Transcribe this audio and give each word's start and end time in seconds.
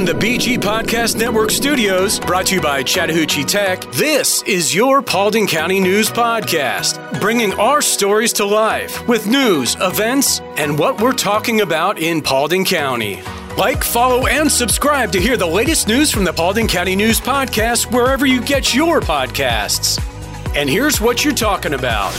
From 0.00 0.06
the 0.06 0.26
BG 0.26 0.56
Podcast 0.56 1.18
Network 1.18 1.50
studios, 1.50 2.18
brought 2.20 2.46
to 2.46 2.54
you 2.54 2.60
by 2.62 2.82
Chattahoochee 2.82 3.44
Tech, 3.44 3.82
this 3.92 4.42
is 4.44 4.74
your 4.74 5.02
Paulding 5.02 5.46
County 5.46 5.78
News 5.78 6.08
Podcast, 6.08 7.20
bringing 7.20 7.52
our 7.60 7.82
stories 7.82 8.32
to 8.32 8.46
life 8.46 9.06
with 9.06 9.26
news, 9.26 9.76
events, 9.78 10.40
and 10.56 10.78
what 10.78 11.02
we're 11.02 11.12
talking 11.12 11.60
about 11.60 11.98
in 11.98 12.22
Paulding 12.22 12.64
County. 12.64 13.20
Like, 13.58 13.84
follow, 13.84 14.26
and 14.26 14.50
subscribe 14.50 15.12
to 15.12 15.20
hear 15.20 15.36
the 15.36 15.44
latest 15.44 15.86
news 15.86 16.10
from 16.10 16.24
the 16.24 16.32
Paulding 16.32 16.66
County 16.66 16.96
News 16.96 17.20
Podcast 17.20 17.92
wherever 17.92 18.24
you 18.24 18.40
get 18.40 18.74
your 18.74 19.02
podcasts. 19.02 20.02
And 20.56 20.70
here's 20.70 20.98
what 20.98 21.26
you're 21.26 21.34
talking 21.34 21.74
about. 21.74 22.14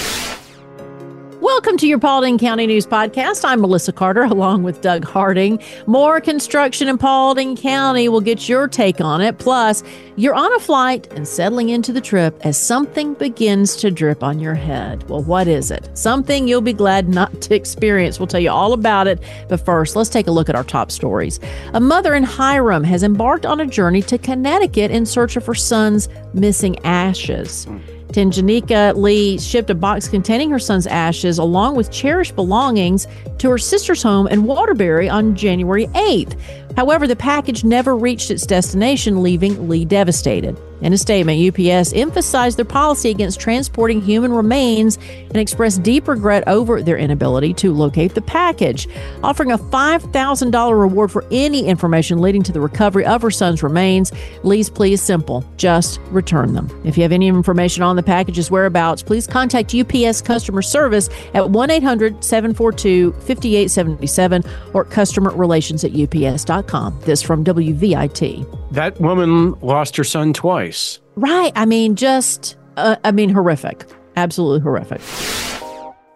Welcome 1.53 1.75
to 1.79 1.87
your 1.87 1.99
Paulding 1.99 2.37
County 2.37 2.65
News 2.65 2.87
Podcast. 2.87 3.43
I'm 3.43 3.59
Melissa 3.59 3.91
Carter 3.91 4.23
along 4.23 4.63
with 4.63 4.79
Doug 4.79 5.03
Harding. 5.03 5.61
More 5.85 6.21
construction 6.21 6.87
in 6.87 6.97
Paulding 6.97 7.57
County 7.57 8.07
will 8.07 8.21
get 8.21 8.47
your 8.47 8.69
take 8.69 9.01
on 9.01 9.19
it. 9.19 9.37
Plus, 9.37 9.83
you're 10.15 10.33
on 10.33 10.51
a 10.55 10.59
flight 10.59 11.11
and 11.11 11.27
settling 11.27 11.67
into 11.67 11.91
the 11.91 11.99
trip 11.99 12.39
as 12.45 12.57
something 12.57 13.15
begins 13.15 13.75
to 13.75 13.91
drip 13.91 14.23
on 14.23 14.39
your 14.39 14.55
head. 14.55 15.07
Well, 15.09 15.23
what 15.23 15.49
is 15.49 15.71
it? 15.71 15.89
Something 15.93 16.47
you'll 16.47 16.61
be 16.61 16.71
glad 16.71 17.09
not 17.09 17.41
to 17.41 17.53
experience. 17.53 18.17
We'll 18.17 18.27
tell 18.27 18.39
you 18.39 18.49
all 18.49 18.71
about 18.71 19.07
it. 19.07 19.21
But 19.49 19.57
first, 19.57 19.97
let's 19.97 20.09
take 20.09 20.27
a 20.27 20.31
look 20.31 20.47
at 20.47 20.55
our 20.55 20.63
top 20.63 20.89
stories. 20.89 21.37
A 21.73 21.81
mother 21.81 22.15
in 22.15 22.23
Hiram 22.23 22.85
has 22.85 23.03
embarked 23.03 23.45
on 23.45 23.59
a 23.59 23.67
journey 23.67 24.01
to 24.03 24.17
Connecticut 24.17 24.89
in 24.89 25.05
search 25.05 25.35
of 25.35 25.45
her 25.47 25.55
son's 25.55 26.07
missing 26.33 26.79
ashes. 26.85 27.67
Tanjanika 28.11 28.93
Lee 28.95 29.39
shipped 29.39 29.69
a 29.69 29.75
box 29.75 30.07
containing 30.07 30.49
her 30.49 30.59
son's 30.59 30.85
ashes 30.85 31.37
along 31.37 31.75
with 31.75 31.91
cherished 31.91 32.35
belongings 32.35 33.07
to 33.37 33.49
her 33.49 33.57
sister's 33.57 34.03
home 34.03 34.27
in 34.27 34.43
Waterbury 34.43 35.07
on 35.09 35.35
January 35.35 35.87
8th. 35.87 36.37
However, 36.75 37.07
the 37.07 37.15
package 37.15 37.63
never 37.63 37.95
reached 37.95 38.31
its 38.31 38.45
destination, 38.45 39.23
leaving 39.23 39.69
Lee 39.69 39.85
devastated. 39.85 40.57
In 40.81 40.93
a 40.93 40.97
statement, 40.97 41.39
UPS 41.39 41.93
emphasized 41.93 42.57
their 42.57 42.65
policy 42.65 43.11
against 43.11 43.39
transporting 43.39 44.01
human 44.01 44.33
remains 44.33 44.97
and 44.97 45.37
expressed 45.37 45.83
deep 45.83 46.07
regret 46.07 46.43
over 46.47 46.81
their 46.81 46.97
inability 46.97 47.53
to 47.55 47.71
locate 47.71 48.15
the 48.15 48.21
package, 48.21 48.87
offering 49.23 49.51
a 49.51 49.59
$5,000 49.59 50.79
reward 50.79 51.11
for 51.11 51.23
any 51.29 51.67
information 51.67 52.19
leading 52.19 52.41
to 52.41 52.51
the 52.51 52.59
recovery 52.59 53.05
of 53.05 53.21
her 53.21 53.29
son's 53.29 53.61
remains. 53.61 54.11
Lee's 54.43 54.71
plea 54.71 54.93
is 54.93 55.01
simple 55.01 55.45
just 55.55 55.99
return 56.09 56.53
them. 56.53 56.67
If 56.83 56.97
you 56.97 57.03
have 57.03 57.11
any 57.11 57.27
information 57.27 57.83
on 57.83 57.95
the 57.95 58.03
package's 58.03 58.49
whereabouts, 58.49 59.03
please 59.03 59.27
contact 59.27 59.75
UPS 59.75 60.21
customer 60.21 60.63
service 60.63 61.09
at 61.35 61.47
1 61.47 61.69
800 61.69 62.23
742 62.23 63.11
5877 63.11 64.43
or 64.73 64.83
customer 64.83 65.29
relations 65.29 65.83
at 65.83 65.93
ups.com. 65.93 66.60
This 67.01 67.21
from 67.21 67.43
WVIT. 67.43 68.71
That 68.71 68.99
woman 68.99 69.53
lost 69.61 69.95
her 69.97 70.03
son 70.03 70.33
twice. 70.33 70.99
Right. 71.15 71.51
I 71.55 71.65
mean, 71.65 71.95
just, 71.95 72.57
uh, 72.77 72.95
I 73.03 73.11
mean, 73.11 73.29
horrific. 73.29 73.85
Absolutely 74.15 74.61
horrific. 74.61 75.01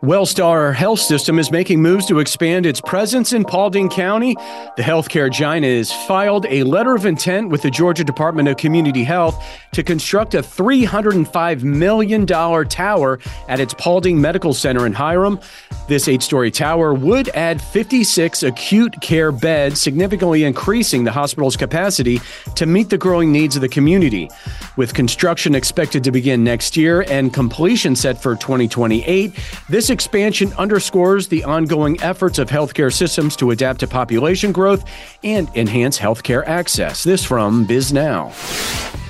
Wellstar 0.06 0.76
Health 0.76 1.00
System 1.00 1.40
is 1.40 1.50
making 1.50 1.82
moves 1.82 2.06
to 2.06 2.20
expand 2.20 2.68
its 2.68 2.80
presence 2.80 3.34
in 3.34 3.44
Paulding 3.44 3.90
County. 3.90 4.36
The 4.78 4.84
healthcare 4.84 5.32
giant 5.32 5.66
has 5.66 5.92
filed 6.06 6.46
a 6.46 6.62
letter 6.62 6.94
of 6.94 7.08
intent 7.08 7.50
with 7.50 7.64
the 7.64 7.72
Georgia 7.72 8.04
Department 8.04 8.48
of 8.48 8.58
Community 8.58 9.04
Health 9.04 9.44
to 9.72 9.82
construct 9.82 10.36
a 10.36 10.44
$305 10.44 11.64
million 11.64 12.28
tower 12.28 13.20
at 13.48 13.60
its 13.60 13.74
Paulding 13.74 14.22
Medical 14.22 14.54
Center 14.54 14.86
in 14.86 14.94
Hiram. 14.94 15.40
This 15.88 16.08
eight 16.08 16.22
story 16.22 16.52
tower 16.52 16.94
would 16.94 17.30
add 17.30 17.60
56 17.60 18.44
acute 18.44 19.02
care 19.02 19.32
beds, 19.32 19.82
significantly 19.82 20.44
increasing 20.44 21.04
the 21.04 21.12
hospital's 21.12 21.58
capacity 21.58 22.22
to 22.56 22.68
meet 22.68 22.92
the 22.92 22.98
growing 23.00 23.32
needs 23.32 23.56
of 23.56 23.64
the 23.64 23.70
community. 23.70 24.30
With 24.78 24.94
construction 24.94 25.56
expected 25.56 26.04
to 26.04 26.12
begin 26.12 26.44
next 26.44 26.78
year 26.78 27.06
and 27.10 27.34
completion 27.34 27.96
set 27.96 28.22
for 28.22 28.36
2028, 28.36 29.34
this 29.68 29.90
expansion 29.96 30.52
underscores 30.58 31.30
the 31.30 31.46
ongoing 31.46 32.02
efforts 32.04 32.38
of 32.38 32.50
healthcare 32.50 32.92
systems 32.92 33.38
to 33.38 33.52
adapt 33.52 33.80
to 33.80 33.88
population 33.88 34.52
growth 34.52 34.84
and 35.24 35.50
enhance 35.56 35.98
healthcare 35.98 36.46
access. 36.46 37.02
This 37.02 37.24
from 37.24 37.66
Bisnow. 37.66 39.05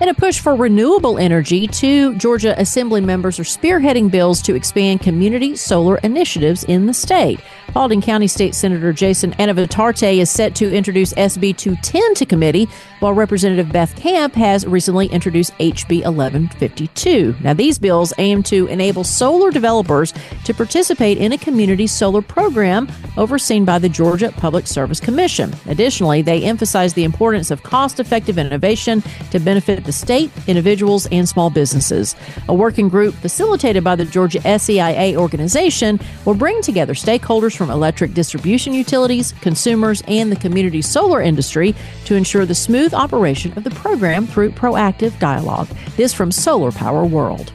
In 0.00 0.08
a 0.08 0.14
push 0.14 0.40
for 0.40 0.56
renewable 0.56 1.18
energy, 1.18 1.68
two 1.68 2.16
Georgia 2.16 2.60
Assembly 2.60 3.00
members 3.00 3.38
are 3.38 3.44
spearheading 3.44 4.10
bills 4.10 4.42
to 4.42 4.56
expand 4.56 5.02
community 5.02 5.54
solar 5.54 5.98
initiatives 5.98 6.64
in 6.64 6.86
the 6.86 6.92
state. 6.92 7.38
Paulding 7.68 8.02
County 8.02 8.26
State 8.26 8.56
Senator 8.56 8.92
Jason 8.92 9.32
Anavitarte 9.34 10.18
is 10.18 10.30
set 10.30 10.56
to 10.56 10.72
introduce 10.72 11.14
SB 11.14 11.56
210 11.56 12.14
to 12.16 12.26
committee, 12.26 12.68
while 12.98 13.12
Representative 13.12 13.70
Beth 13.70 13.94
Camp 13.96 14.34
has 14.34 14.66
recently 14.66 15.06
introduced 15.06 15.56
HB 15.58 16.04
1152. 16.04 17.36
Now, 17.40 17.54
these 17.54 17.78
bills 17.78 18.12
aim 18.18 18.42
to 18.44 18.66
enable 18.66 19.04
solar 19.04 19.52
developers 19.52 20.12
to 20.44 20.54
participate 20.54 21.18
in 21.18 21.32
a 21.32 21.38
community 21.38 21.86
solar 21.86 22.22
program 22.22 22.90
overseen 23.16 23.64
by 23.64 23.78
the 23.78 23.88
Georgia 23.88 24.32
Public 24.32 24.66
Service 24.66 24.98
Commission. 24.98 25.54
Additionally, 25.66 26.20
they 26.20 26.42
emphasize 26.42 26.94
the 26.94 27.04
importance 27.04 27.50
of 27.50 27.62
cost 27.62 28.00
effective 28.00 28.38
innovation 28.38 29.02
to 29.30 29.38
benefit 29.38 29.83
the 29.84 29.92
state, 29.92 30.30
individuals, 30.46 31.06
and 31.12 31.28
small 31.28 31.50
businesses. 31.50 32.16
A 32.48 32.54
working 32.54 32.88
group 32.88 33.14
facilitated 33.14 33.84
by 33.84 33.96
the 33.96 34.04
Georgia 34.04 34.40
SEIA 34.40 35.16
organization 35.16 36.00
will 36.24 36.34
bring 36.34 36.60
together 36.62 36.94
stakeholders 36.94 37.56
from 37.56 37.70
electric 37.70 38.14
distribution 38.14 38.74
utilities, 38.74 39.32
consumers, 39.40 40.02
and 40.08 40.30
the 40.30 40.36
community 40.36 40.82
solar 40.82 41.20
industry 41.20 41.74
to 42.04 42.14
ensure 42.14 42.46
the 42.46 42.54
smooth 42.54 42.92
operation 42.94 43.52
of 43.56 43.64
the 43.64 43.70
program 43.70 44.26
through 44.26 44.50
proactive 44.50 45.18
dialogue. 45.18 45.68
This 45.96 46.12
from 46.12 46.32
Solar 46.32 46.72
Power 46.72 47.04
World. 47.04 47.52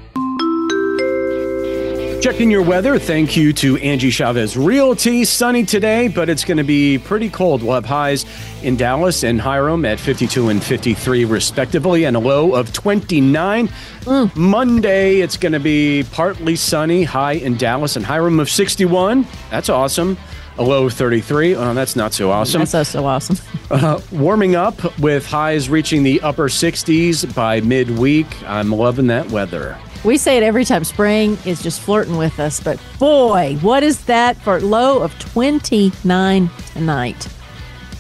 Checking 2.22 2.52
your 2.52 2.64
weather. 2.64 3.00
Thank 3.00 3.38
you 3.38 3.54
to 3.54 3.78
Angie 3.78 4.10
Chavez 4.10 4.58
Realty. 4.58 5.24
Sunny 5.24 5.64
today, 5.64 6.10
but 6.10 6.28
it's 6.28 6.44
going 6.44 6.58
to 6.58 6.66
be 6.66 6.98
pretty 6.98 7.30
cold. 7.30 7.64
We'll 7.64 7.76
have 7.76 7.86
highs 7.86 8.26
in 8.62 8.76
Dallas 8.76 9.24
and 9.24 9.40
Hiram 9.40 9.86
at 9.86 10.02
52 10.02 10.50
and 10.50 10.62
53, 10.62 11.24
respectively, 11.24 12.04
and 12.04 12.18
a 12.18 12.20
low 12.20 12.56
of 12.56 12.74
29. 12.74 13.70
Mm. 13.70 14.36
Monday, 14.36 15.22
it's 15.22 15.38
going 15.38 15.54
to 15.54 15.62
be 15.62 16.04
partly 16.12 16.58
sunny, 16.58 17.06
high 17.06 17.34
in 17.34 17.56
Dallas 17.56 17.96
and 17.96 18.06
Hiram 18.06 18.42
of 18.42 18.50
61. 18.50 19.26
That's 19.50 19.70
awesome. 19.70 20.18
A 20.58 20.64
low 20.64 20.88
of 20.88 20.94
33. 20.94 21.56
Oh, 21.56 21.74
that's 21.74 21.96
not 21.96 22.12
so 22.12 22.32
awesome. 22.32 22.60
That's 22.60 22.74
not 22.74 22.88
so 22.88 23.06
awesome. 23.06 23.38
uh, 23.72 24.02
warming 24.12 24.58
up 24.58 25.00
with 25.00 25.26
highs 25.26 25.70
reaching 25.70 26.04
the 26.04 26.20
upper 26.20 26.50
60s 26.50 27.34
by 27.34 27.62
midweek. 27.62 28.28
I'm 28.44 28.72
loving 28.72 29.08
that 29.08 29.32
weather. 29.32 29.78
We 30.04 30.18
say 30.18 30.38
it 30.38 30.44
every 30.44 30.64
time. 30.64 30.84
Spring 30.86 31.38
is 31.46 31.62
just 31.62 31.82
flirting 31.82 32.16
with 32.16 32.40
us, 32.40 32.62
but 32.62 32.80
boy, 33.00 33.58
what 33.62 33.84
is 33.84 34.06
that 34.06 34.38
for 34.38 34.62
low 34.62 35.02
of 35.02 35.18
29 35.20 36.50
tonight? 36.74 37.28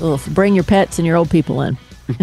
Ugh, 0.01 0.21
bring 0.29 0.55
your 0.55 0.63
pets 0.63 0.97
and 0.97 1.05
your 1.05 1.17
old 1.17 1.29
people 1.29 1.61
in. 1.61 1.77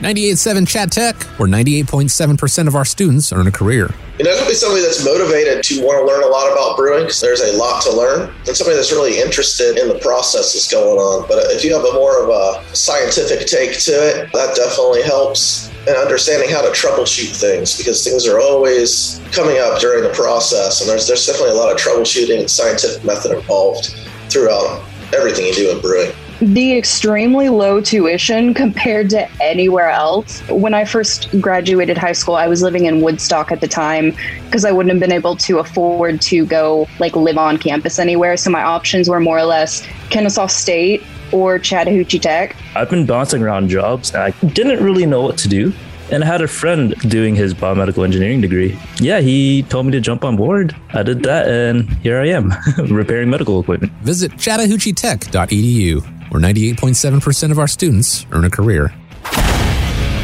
98.7 0.00 0.66
Chat 0.66 0.90
Tech, 0.90 1.22
where 1.38 1.48
98.7% 1.48 2.66
of 2.66 2.74
our 2.74 2.86
students 2.86 3.32
earn 3.34 3.46
a 3.46 3.52
career. 3.52 3.90
You 4.18 4.24
know, 4.24 4.46
be 4.46 4.54
somebody 4.54 4.82
that's 4.82 5.04
motivated 5.04 5.62
to 5.64 5.82
want 5.82 6.00
to 6.00 6.06
learn 6.10 6.22
a 6.22 6.26
lot 6.26 6.50
about 6.50 6.76
brewing 6.76 7.04
because 7.04 7.20
there's 7.20 7.40
a 7.40 7.56
lot 7.56 7.82
to 7.84 7.92
learn, 7.92 8.32
and 8.46 8.56
somebody 8.56 8.76
that's 8.76 8.92
really 8.92 9.20
interested 9.20 9.76
in 9.78 9.88
the 9.88 9.98
process 9.98 10.54
that's 10.54 10.70
going 10.70 10.98
on. 10.98 11.28
But 11.28 11.52
if 11.52 11.64
you 11.64 11.74
have 11.74 11.84
a 11.84 11.92
more 11.92 12.22
of 12.22 12.28
a 12.30 12.74
scientific 12.74 13.46
take 13.46 13.78
to 13.80 13.92
it, 13.92 14.32
that 14.32 14.56
definitely 14.56 15.02
helps 15.02 15.69
and 15.86 15.96
understanding 15.96 16.50
how 16.50 16.62
to 16.62 16.68
troubleshoot 16.68 17.34
things 17.34 17.76
because 17.76 18.04
things 18.04 18.26
are 18.26 18.38
always 18.38 19.20
coming 19.32 19.58
up 19.58 19.80
during 19.80 20.04
the 20.04 20.14
process, 20.14 20.80
and 20.80 20.90
there's 20.90 21.06
there's 21.06 21.26
definitely 21.26 21.50
a 21.50 21.54
lot 21.54 21.72
of 21.72 21.78
troubleshooting 21.78 22.40
and 22.40 22.50
scientific 22.50 23.04
method 23.04 23.32
involved 23.32 23.94
throughout 24.28 24.82
everything 25.12 25.46
you 25.46 25.54
do 25.54 25.70
in 25.70 25.80
brewing 25.80 26.12
the 26.40 26.76
extremely 26.76 27.50
low 27.50 27.82
tuition 27.82 28.54
compared 28.54 29.10
to 29.10 29.30
anywhere 29.42 29.90
else. 29.90 30.40
When 30.48 30.72
I 30.72 30.86
first 30.86 31.28
graduated 31.38 31.98
high 31.98 32.12
school, 32.12 32.34
I 32.34 32.48
was 32.48 32.62
living 32.62 32.86
in 32.86 33.02
Woodstock 33.02 33.52
at 33.52 33.60
the 33.60 33.68
time 33.68 34.16
because 34.44 34.64
I 34.64 34.72
wouldn't 34.72 34.90
have 34.90 35.00
been 35.00 35.12
able 35.12 35.36
to 35.36 35.58
afford 35.58 36.22
to 36.22 36.46
go 36.46 36.88
like 36.98 37.14
live 37.14 37.36
on 37.36 37.58
campus 37.58 37.98
anywhere. 37.98 38.38
So 38.38 38.50
my 38.50 38.62
options 38.62 39.08
were 39.08 39.20
more 39.20 39.38
or 39.38 39.44
less 39.44 39.86
Kennesaw 40.08 40.46
State 40.46 41.02
or 41.30 41.58
Chattahoochee 41.58 42.18
Tech. 42.18 42.56
I've 42.74 42.88
been 42.90 43.04
bouncing 43.06 43.42
around 43.42 43.68
jobs 43.68 44.14
and 44.14 44.22
I 44.22 44.30
didn't 44.46 44.82
really 44.82 45.06
know 45.06 45.22
what 45.22 45.36
to 45.38 45.48
do. 45.48 45.72
And 46.12 46.24
I 46.24 46.26
had 46.26 46.42
a 46.42 46.48
friend 46.48 46.94
doing 47.08 47.36
his 47.36 47.54
biomedical 47.54 48.04
engineering 48.04 48.40
degree. 48.40 48.76
Yeah, 48.98 49.20
he 49.20 49.62
told 49.64 49.86
me 49.86 49.92
to 49.92 50.00
jump 50.00 50.24
on 50.24 50.34
board. 50.36 50.74
I 50.92 51.04
did 51.04 51.22
that, 51.22 51.46
and 51.46 51.88
here 51.98 52.18
I 52.20 52.26
am, 52.28 52.52
repairing 52.92 53.30
medical 53.30 53.60
equipment. 53.60 53.92
Visit 54.02 54.32
chattahoocheetech.edu, 54.32 56.02
where 56.32 56.42
98.7% 56.42 57.52
of 57.52 57.60
our 57.60 57.68
students 57.68 58.26
earn 58.32 58.44
a 58.44 58.50
career. 58.50 58.92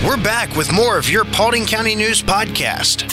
We're 0.05 0.17
back 0.23 0.57
with 0.57 0.73
more 0.73 0.99
of 0.99 1.09
your 1.09 1.25
Paulding 1.25 1.67
County 1.67 1.95
News 1.95 2.21
podcast. 2.21 3.05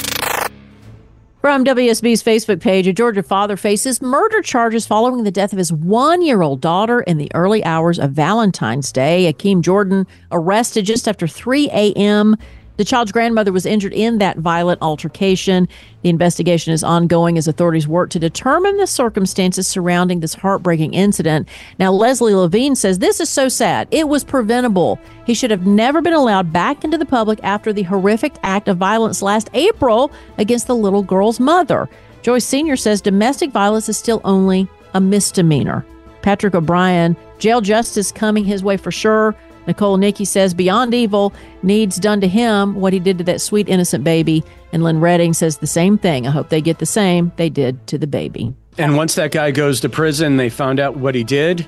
From 1.44 1.66
WSB's 1.66 2.24
Facebook 2.24 2.62
page, 2.62 2.88
a 2.88 2.94
Georgia 2.94 3.22
father 3.22 3.58
faces 3.58 4.02
murder 4.02 4.42
charges 4.42 4.88
following 4.88 5.26
the 5.26 5.30
death 5.30 5.52
of 5.52 5.58
his 5.58 5.74
one 5.74 6.22
year 6.22 6.42
old 6.42 6.62
daughter 6.62 7.02
in 7.02 7.18
the 7.18 7.30
early 7.36 7.62
hours 7.66 8.00
of 8.00 8.12
Valentine's 8.12 8.94
Day. 8.94 9.30
Akeem 9.30 9.60
Jordan 9.60 10.08
arrested 10.32 10.86
just 10.86 11.06
after 11.06 11.28
3 11.28 11.70
a.m. 11.72 12.38
The 12.78 12.86
child's 12.86 13.12
grandmother 13.12 13.52
was 13.52 13.68
injured 13.68 13.94
in 13.94 14.18
that 14.18 14.38
violent 14.38 14.82
altercation. 14.82 15.68
The 16.02 16.10
investigation 16.10 16.74
is 16.74 16.84
ongoing 16.84 17.38
as 17.38 17.48
authorities 17.48 17.88
work 17.88 18.10
to 18.12 18.20
determine 18.20 18.78
the 18.78 18.88
circumstances 18.88 19.68
surrounding 19.68 20.20
this 20.20 20.34
heartbreaking 20.34 20.94
incident. 20.94 21.48
Now, 21.78 21.92
Leslie 21.92 22.34
Levine 22.34 22.76
says 22.76 22.98
this 22.98 23.20
is 23.20 23.30
so 23.30 23.48
sad. 23.48 23.88
It 23.92 24.08
was 24.08 24.24
preventable. 24.24 25.00
He 25.26 25.36
should 25.36 25.52
have 25.52 25.68
never 25.68 26.02
been 26.02 26.14
allowed 26.14 26.52
back 26.52 26.84
into 26.84 26.98
the 26.98 27.06
public 27.06 27.40
after 27.44 27.72
the 27.72 27.84
horrific 27.84 28.34
act 28.42 28.68
of 28.68 28.78
violence 28.78 29.22
last 29.22 29.50
April 29.54 30.12
against 30.40 30.66
the 30.66 30.76
little 30.76 31.04
girl's 31.04 31.40
mother. 31.40 31.88
Joyce 32.24 32.46
Sr. 32.46 32.76
says 32.76 33.02
domestic 33.02 33.52
violence 33.52 33.88
is 33.88 33.98
still 33.98 34.22
only 34.24 34.68
a 34.96 35.02
misdemeanor. 35.02 35.86
Patrick 36.24 36.56
O'Brien, 36.56 37.18
jail 37.38 37.62
justice 37.62 38.12
coming 38.12 38.46
his 38.46 38.64
way 38.64 38.78
for 38.78 38.92
sure. 38.92 39.36
Nicole 39.68 39.98
Nicky 39.98 40.26
says 40.26 40.54
Beyond 40.54 40.94
Evil 40.94 41.34
needs 41.62 41.98
done 41.98 42.22
to 42.22 42.28
him 42.28 42.76
what 42.76 42.94
he 42.94 43.00
did 43.00 43.18
to 43.20 43.24
that 43.26 43.42
sweet 43.42 43.70
innocent 43.70 44.04
baby. 44.04 44.44
And 44.72 44.84
Lynn 44.84 45.00
Redding 45.00 45.34
says 45.34 45.58
the 45.58 45.68
same 45.68 45.98
thing. 45.98 46.28
I 46.28 46.32
hope 46.32 46.50
they 46.50 46.62
get 46.62 46.80
the 46.80 46.86
same 46.86 47.32
they 47.38 47.50
did 47.50 47.86
to 47.88 47.98
the 47.98 48.08
baby. 48.08 48.54
And 48.78 48.98
once 48.98 49.16
that 49.16 49.32
guy 49.32 49.52
goes 49.52 49.80
to 49.82 49.90
prison, 49.90 50.38
they 50.38 50.50
found 50.50 50.80
out 50.80 50.98
what 50.98 51.16
he 51.16 51.24
did. 51.24 51.66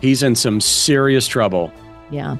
He's 0.00 0.22
in 0.22 0.34
some 0.34 0.60
serious 0.60 1.26
trouble. 1.26 1.72
Yeah. 2.10 2.36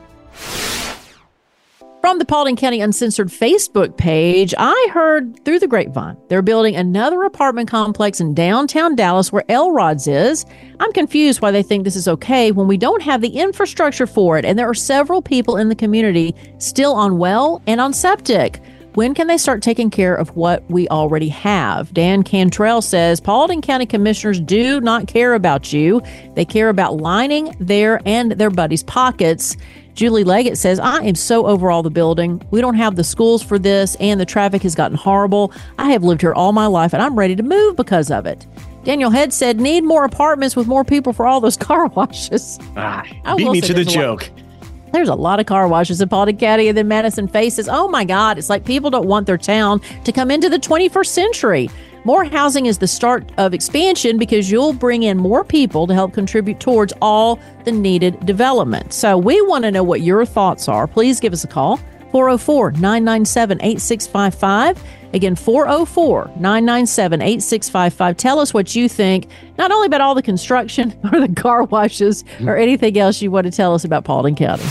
From 2.02 2.18
the 2.18 2.24
Paulding 2.24 2.56
County 2.56 2.80
Uncensored 2.80 3.28
Facebook 3.28 3.96
page, 3.96 4.52
I 4.58 4.88
heard 4.92 5.44
through 5.44 5.60
the 5.60 5.68
grapevine 5.68 6.16
they're 6.28 6.42
building 6.42 6.74
another 6.74 7.22
apartment 7.22 7.70
complex 7.70 8.20
in 8.20 8.34
downtown 8.34 8.96
Dallas 8.96 9.30
where 9.30 9.44
Elrod's 9.48 10.08
is. 10.08 10.44
I'm 10.80 10.92
confused 10.92 11.40
why 11.40 11.52
they 11.52 11.62
think 11.62 11.84
this 11.84 11.94
is 11.94 12.08
okay 12.08 12.50
when 12.50 12.66
we 12.66 12.76
don't 12.76 13.02
have 13.02 13.20
the 13.20 13.38
infrastructure 13.38 14.08
for 14.08 14.36
it, 14.36 14.44
and 14.44 14.58
there 14.58 14.68
are 14.68 14.74
several 14.74 15.22
people 15.22 15.56
in 15.56 15.68
the 15.68 15.76
community 15.76 16.34
still 16.58 16.92
on 16.92 17.18
well 17.18 17.62
and 17.68 17.80
on 17.80 17.92
septic. 17.92 18.60
When 18.94 19.14
can 19.14 19.26
they 19.26 19.38
start 19.38 19.62
taking 19.62 19.88
care 19.88 20.14
of 20.14 20.36
what 20.36 20.68
we 20.70 20.86
already 20.88 21.28
have? 21.28 21.94
Dan 21.94 22.22
Cantrell 22.22 22.82
says 22.82 23.20
Paulding 23.20 23.62
County 23.62 23.86
commissioners 23.86 24.38
do 24.38 24.82
not 24.82 25.06
care 25.06 25.32
about 25.32 25.72
you. 25.72 26.02
They 26.34 26.44
care 26.44 26.68
about 26.68 26.98
lining 26.98 27.56
their 27.58 28.02
and 28.04 28.32
their 28.32 28.50
buddies' 28.50 28.82
pockets. 28.82 29.56
Julie 29.94 30.24
Leggett 30.24 30.56
says, 30.56 30.80
I 30.80 31.02
am 31.02 31.14
so 31.14 31.46
over 31.46 31.70
all 31.70 31.82
the 31.82 31.90
building. 31.90 32.40
We 32.50 32.60
don't 32.60 32.76
have 32.76 32.96
the 32.96 33.04
schools 33.04 33.42
for 33.42 33.58
this, 33.58 33.94
and 33.96 34.18
the 34.18 34.24
traffic 34.24 34.62
has 34.62 34.74
gotten 34.74 34.96
horrible. 34.96 35.52
I 35.78 35.90
have 35.90 36.02
lived 36.02 36.22
here 36.22 36.32
all 36.32 36.52
my 36.52 36.66
life, 36.66 36.94
and 36.94 37.02
I'm 37.02 37.18
ready 37.18 37.36
to 37.36 37.42
move 37.42 37.76
because 37.76 38.10
of 38.10 38.24
it. 38.24 38.46
Daniel 38.84 39.10
Head 39.10 39.32
said, 39.32 39.60
Need 39.60 39.84
more 39.84 40.04
apartments 40.04 40.56
with 40.56 40.66
more 40.66 40.84
people 40.84 41.12
for 41.12 41.26
all 41.26 41.40
those 41.40 41.56
car 41.68 41.86
washes. 41.88 42.58
Ah, 42.76 43.04
beat 43.36 43.50
me 43.50 43.60
to 43.60 43.74
the 43.74 43.84
joke. 43.84 44.22
Lot, 44.22 44.92
there's 44.92 45.08
a 45.08 45.14
lot 45.14 45.40
of 45.40 45.46
car 45.46 45.68
washes 45.68 46.00
in 46.00 46.08
Paulding 46.08 46.38
County, 46.38 46.68
and 46.68 46.76
then 46.76 46.88
Madison 46.88 47.28
faces, 47.28 47.68
Oh 47.70 47.88
my 47.88 48.04
God, 48.04 48.38
it's 48.38 48.50
like 48.50 48.64
people 48.64 48.90
don't 48.90 49.06
want 49.06 49.26
their 49.26 49.38
town 49.38 49.80
to 50.04 50.12
come 50.12 50.30
into 50.30 50.48
the 50.48 50.58
21st 50.58 51.06
century. 51.06 51.70
More 52.04 52.24
housing 52.24 52.66
is 52.66 52.78
the 52.78 52.88
start 52.88 53.30
of 53.38 53.54
expansion 53.54 54.18
because 54.18 54.50
you'll 54.50 54.72
bring 54.72 55.04
in 55.04 55.18
more 55.18 55.44
people 55.44 55.86
to 55.86 55.94
help 55.94 56.12
contribute 56.12 56.58
towards 56.58 56.92
all 57.00 57.38
the 57.64 57.70
needed 57.70 58.26
development. 58.26 58.92
So 58.92 59.16
we 59.16 59.40
want 59.42 59.64
to 59.64 59.70
know 59.70 59.84
what 59.84 60.00
your 60.00 60.26
thoughts 60.26 60.68
are. 60.68 60.88
Please 60.88 61.20
give 61.20 61.32
us 61.32 61.44
a 61.44 61.46
call 61.46 61.76
404 62.10 62.72
997 62.72 63.58
8655. 63.62 64.82
Again, 65.14 65.36
404 65.36 66.32
997 66.40 67.22
8655. 67.22 68.16
Tell 68.16 68.40
us 68.40 68.52
what 68.52 68.74
you 68.74 68.88
think, 68.88 69.28
not 69.56 69.70
only 69.70 69.86
about 69.86 70.00
all 70.00 70.16
the 70.16 70.22
construction 70.22 70.98
or 71.12 71.20
the 71.20 71.32
car 71.34 71.62
washes 71.64 72.24
mm-hmm. 72.24 72.48
or 72.48 72.56
anything 72.56 72.98
else 72.98 73.22
you 73.22 73.30
want 73.30 73.44
to 73.44 73.52
tell 73.52 73.74
us 73.74 73.84
about 73.84 74.04
Paulding 74.04 74.34
County. 74.34 74.64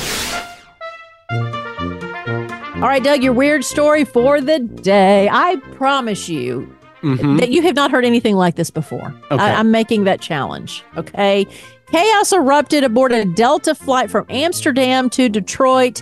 All 2.81 2.87
right, 2.87 3.03
Doug, 3.03 3.23
your 3.23 3.33
weird 3.33 3.63
story 3.63 4.03
for 4.03 4.41
the 4.41 4.59
day. 4.59 5.29
I 5.31 5.57
promise 5.73 6.27
you, 6.27 6.75
mm-hmm. 7.01 7.37
that 7.37 7.49
you 7.49 7.61
have 7.63 7.75
not 7.75 7.91
heard 7.91 8.05
anything 8.05 8.35
like 8.35 8.55
this 8.55 8.69
before. 8.69 9.13
Okay. 9.31 9.43
I, 9.43 9.55
I'm 9.55 9.71
making 9.71 10.03
that 10.05 10.21
challenge. 10.21 10.83
Okay. 10.97 11.45
Chaos 11.91 12.31
erupted 12.31 12.83
aboard 12.83 13.11
a 13.11 13.25
Delta 13.25 13.75
flight 13.75 14.09
from 14.09 14.25
Amsterdam 14.29 15.09
to 15.11 15.27
Detroit 15.27 16.01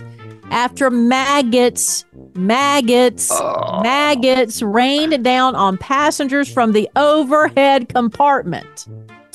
after 0.50 0.90
maggots, 0.90 2.04
maggots, 2.34 3.30
oh. 3.32 3.80
maggots 3.82 4.62
rained 4.62 5.24
down 5.24 5.54
on 5.54 5.78
passengers 5.78 6.52
from 6.52 6.72
the 6.72 6.88
overhead 6.96 7.88
compartment. 7.88 8.86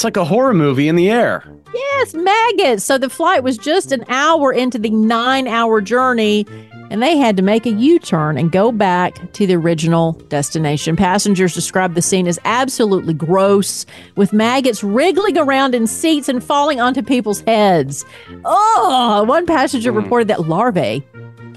Like 0.06 0.18
a 0.18 0.24
horror 0.24 0.54
movie 0.54 0.88
in 0.88 0.96
the 0.96 1.10
air. 1.10 1.44
Yes, 1.74 2.14
maggots. 2.14 2.84
So 2.84 3.00
the 3.00 3.10
flight 3.10 3.42
was 3.42 3.58
just 3.58 3.92
an 3.92 4.06
hour 4.08 4.54
into 4.54 4.78
the 4.78 4.92
nine 4.92 5.48
hour 5.48 5.82
journey 5.82 6.46
and 6.92 7.02
they 7.02 7.18
had 7.18 7.36
to 7.38 7.42
make 7.42 7.66
a 7.66 7.72
U 7.72 7.98
turn 7.98 8.38
and 8.38 8.52
go 8.52 8.72
back 8.72 9.34
to 9.34 9.48
the 9.48 9.56
original 9.56 10.12
destination. 10.30 10.96
Passengers 10.96 11.56
described 11.56 11.96
the 11.96 12.04
scene 12.04 12.28
as 12.28 12.38
absolutely 12.46 13.16
gross, 13.16 13.88
with 14.16 14.32
maggots 14.32 14.84
wriggling 14.84 15.40
around 15.40 15.74
in 15.74 15.88
seats 15.88 16.30
and 16.30 16.44
falling 16.44 16.80
onto 16.80 17.02
people's 17.02 17.42
heads. 17.42 18.06
Oh, 18.46 19.24
one 19.28 19.48
passenger 19.48 19.92
mm. 19.92 20.04
reported 20.04 20.28
that 20.28 20.48
larvae 20.48 21.04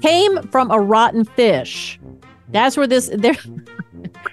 came 0.01 0.41
from 0.47 0.71
a 0.71 0.79
rotten 0.79 1.23
fish. 1.23 1.99
That's 2.47 2.75
where 2.75 2.87
this 2.87 3.09
there 3.13 3.37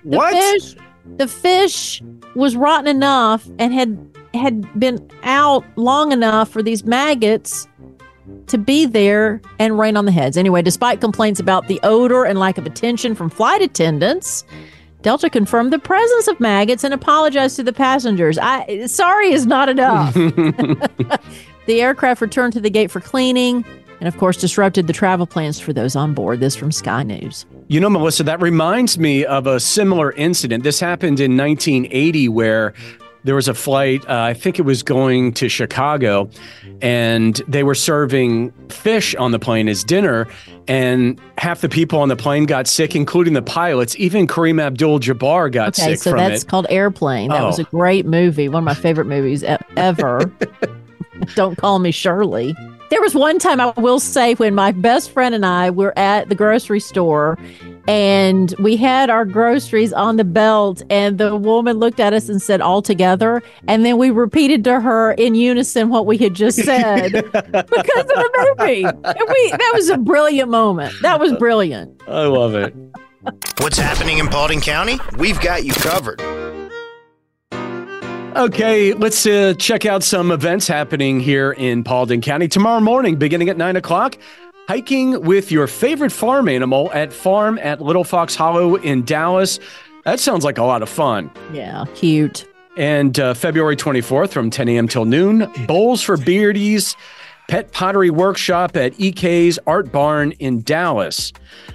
the 0.07 0.17
what? 0.17 0.33
fish 0.33 0.75
the 1.17 1.29
fish 1.29 2.03
was 2.35 2.57
rotten 2.57 2.87
enough 2.87 3.49
and 3.59 3.73
had 3.73 3.99
had 4.35 4.79
been 4.79 5.11
out 5.23 5.65
long 5.77 6.13
enough 6.13 6.51
for 6.51 6.63
these 6.63 6.85
maggots 6.85 7.67
to 8.49 8.59
be 8.59 8.85
there 8.87 9.41
and 9.59 9.79
rain 9.79 9.97
on 9.97 10.05
the 10.05 10.13
heads. 10.13 10.37
Anyway, 10.37 10.63
despite 10.63 11.01
complaints 11.01 11.41
about 11.41 11.69
the 11.69 11.81
odor 11.83 12.25
and 12.25 12.39
lack 12.39 12.59
of 12.59 12.67
attention 12.67 13.15
from 13.15 13.31
flight 13.31 13.63
attendants, 13.63 14.45
Delta 15.03 15.31
confirmed 15.31 15.73
the 15.73 15.79
presence 15.79 16.29
of 16.29 16.39
maggots 16.41 16.85
and 16.85 16.93
apologized 16.93 17.57
to 17.57 17.63
the 17.63 17.73
passengers. 17.73 18.39
I 18.39 18.87
sorry 18.87 19.33
is 19.33 19.47
not 19.47 19.69
enough. 19.69 20.15
the 21.67 21.81
aircraft 21.81 22.21
returned 22.21 22.53
to 22.55 22.61
the 22.61 22.71
gate 22.71 22.91
for 22.91 23.01
cleaning 23.01 23.65
and 24.01 24.09
of 24.09 24.17
course 24.17 24.37
disrupted 24.37 24.87
the 24.87 24.93
travel 24.93 25.27
plans 25.27 25.59
for 25.61 25.73
those 25.73 25.97
on 25.97 26.15
board. 26.15 26.41
This 26.41 26.57
from 26.57 26.73
Sky 26.73 27.03
News. 27.03 27.47
You 27.69 27.81
know, 27.81 27.91
Melissa, 27.91 28.23
that 28.25 28.41
reminds 28.41 28.99
me 28.99 29.25
of 29.25 29.47
a 29.47 29.59
similar 29.61 30.13
incident. 30.13 30.65
This 30.65 30.81
happened 30.81 31.21
in 31.21 31.37
1980 31.37 32.29
where 32.29 32.75
there 33.27 33.35
was 33.35 33.49
a 33.49 33.55
flight, 33.55 34.09
uh, 34.09 34.23
I 34.23 34.35
think 34.35 34.61
it 34.61 34.63
was 34.63 34.85
going 34.85 35.33
to 35.35 35.49
Chicago, 35.49 36.31
and 36.81 37.35
they 37.49 37.65
were 37.65 37.75
serving 37.75 38.53
fish 38.69 39.17
on 39.17 39.33
the 39.33 39.41
plane 39.41 39.69
as 39.69 39.83
dinner. 39.83 40.29
And 40.69 41.21
half 41.37 41.61
the 41.61 41.69
people 41.69 41.99
on 41.99 42.09
the 42.09 42.15
plane 42.15 42.47
got 42.47 42.69
sick, 42.69 42.95
including 42.95 43.35
the 43.35 43.43
pilots. 43.43 43.97
Even 43.97 44.29
Kareem 44.29 44.63
Abdul 44.63 45.01
Jabbar 45.01 45.51
got 45.51 45.75
sick. 45.75 45.85
okay, 45.85 45.95
sick 45.95 46.03
so 46.05 46.11
from 46.11 46.19
that's 46.19 46.45
called 46.45 46.69
Airplane. 46.71 47.31
That 47.31 47.43
oh. 47.43 47.47
was 47.47 47.59
a 47.59 47.65
great 47.65 48.07
movie, 48.07 48.49
one 48.49 48.63
of 48.63 48.65
my 48.65 48.75
favorite 48.75 49.07
movies 49.07 49.45
ever. 49.77 50.33
Don't 51.35 51.57
call 51.57 51.81
me 51.81 51.91
Shirley. 51.91 52.55
There 52.89 53.01
was 53.01 53.15
one 53.15 53.39
time 53.39 53.61
I 53.61 53.73
will 53.77 53.99
say 53.99 54.35
when 54.35 54.55
my 54.55 54.71
best 54.71 55.11
friend 55.11 55.35
and 55.35 55.45
I 55.45 55.71
were 55.71 55.93
at 55.99 56.29
the 56.29 56.35
grocery 56.35 56.79
store 56.79 57.37
and 57.89 58.55
we 58.61 58.77
had 58.77 59.11
our 59.11 59.25
groceries 59.25 59.93
on 59.93 60.17
the 60.17 60.25
belt 60.25 60.83
and 60.89 61.19
the 61.19 61.37
woman 61.37 61.79
looked 61.79 61.99
at 61.99 62.13
us 62.13 62.29
and 62.29 62.41
said 62.41 62.61
all 62.61 62.83
together 62.83 63.43
and 63.67 63.85
then 63.85 63.99
we 63.99 64.11
repeated 64.11 64.63
to 64.65 64.81
her 64.81 65.13
in 65.13 65.35
unison 65.35 65.89
what 65.89 66.07
we 66.07 66.17
had 66.17 66.35
just 66.35 66.59
said 66.65 67.13
because 67.13 67.33
of 67.33 67.73
the 67.73 68.57
movie. 68.59 68.85
And 68.85 68.95
we 69.05 69.51
that 69.51 69.73
was 69.75 69.89
a 69.89 69.99
brilliant 69.99 70.51
moment. 70.51 70.95
That 71.03 71.19
was 71.19 71.33
brilliant. 71.35 72.01
I 72.07 72.27
love 72.27 72.55
it. 72.55 72.75
What's 73.59 73.79
happening 73.79 74.19
in 74.19 74.29
Paulding 74.29 74.61
County? 74.61 75.01
We've 75.19 75.41
got 75.41 75.65
you 75.65 75.73
covered. 75.73 76.21
Okay, 78.37 78.93
let's 78.93 79.25
uh, 79.25 79.55
check 79.59 79.87
out 79.87 80.03
some 80.03 80.31
events 80.31 80.69
happening 80.69 81.21
here 81.21 81.53
in 81.53 81.83
Paulding 81.83 82.21
County 82.21 82.49
tomorrow 82.49 82.81
morning, 82.81 83.17
beginning 83.17 83.49
at 83.49 83.57
nine 83.57 83.77
o'clock. 83.77 84.19
Hiking 84.69 85.23
with 85.23 85.51
your 85.51 85.67
favorite 85.67 86.13
farm 86.13 86.47
animal 86.47 86.93
at 86.93 87.15
Farm 87.15 87.59
at 87.63 87.81
Little 87.81 88.05
Fox 88.05 88.35
Hollow 88.35 88.75
in 88.75 89.07
Dallas. 89.07 89.59
That 90.05 90.21
sounds 90.21 90.45
like 90.45 90.59
a 90.59 90.65
lot 90.65 90.83
of 90.83 90.91
fun. 90.91 91.31
Yeah, 91.51 91.87
cute. 91.95 92.47
And 92.77 93.19
uh, 93.19 93.33
February 93.33 93.75
24th 93.75 94.33
from 94.33 94.51
10 94.51 94.69
a.m. 94.69 94.87
till 94.87 95.07
noon, 95.07 95.51
bowls 95.67 96.03
for 96.03 96.19
beardies 96.19 96.95
Pet 97.49 97.71
Pottery 97.73 98.11
Workshop 98.11 98.77
at 98.77 98.99
EK's 99.01 99.59
Art 99.67 99.93
Barn 99.93 100.33
in 100.33 100.63
Dallas. 100.63 101.33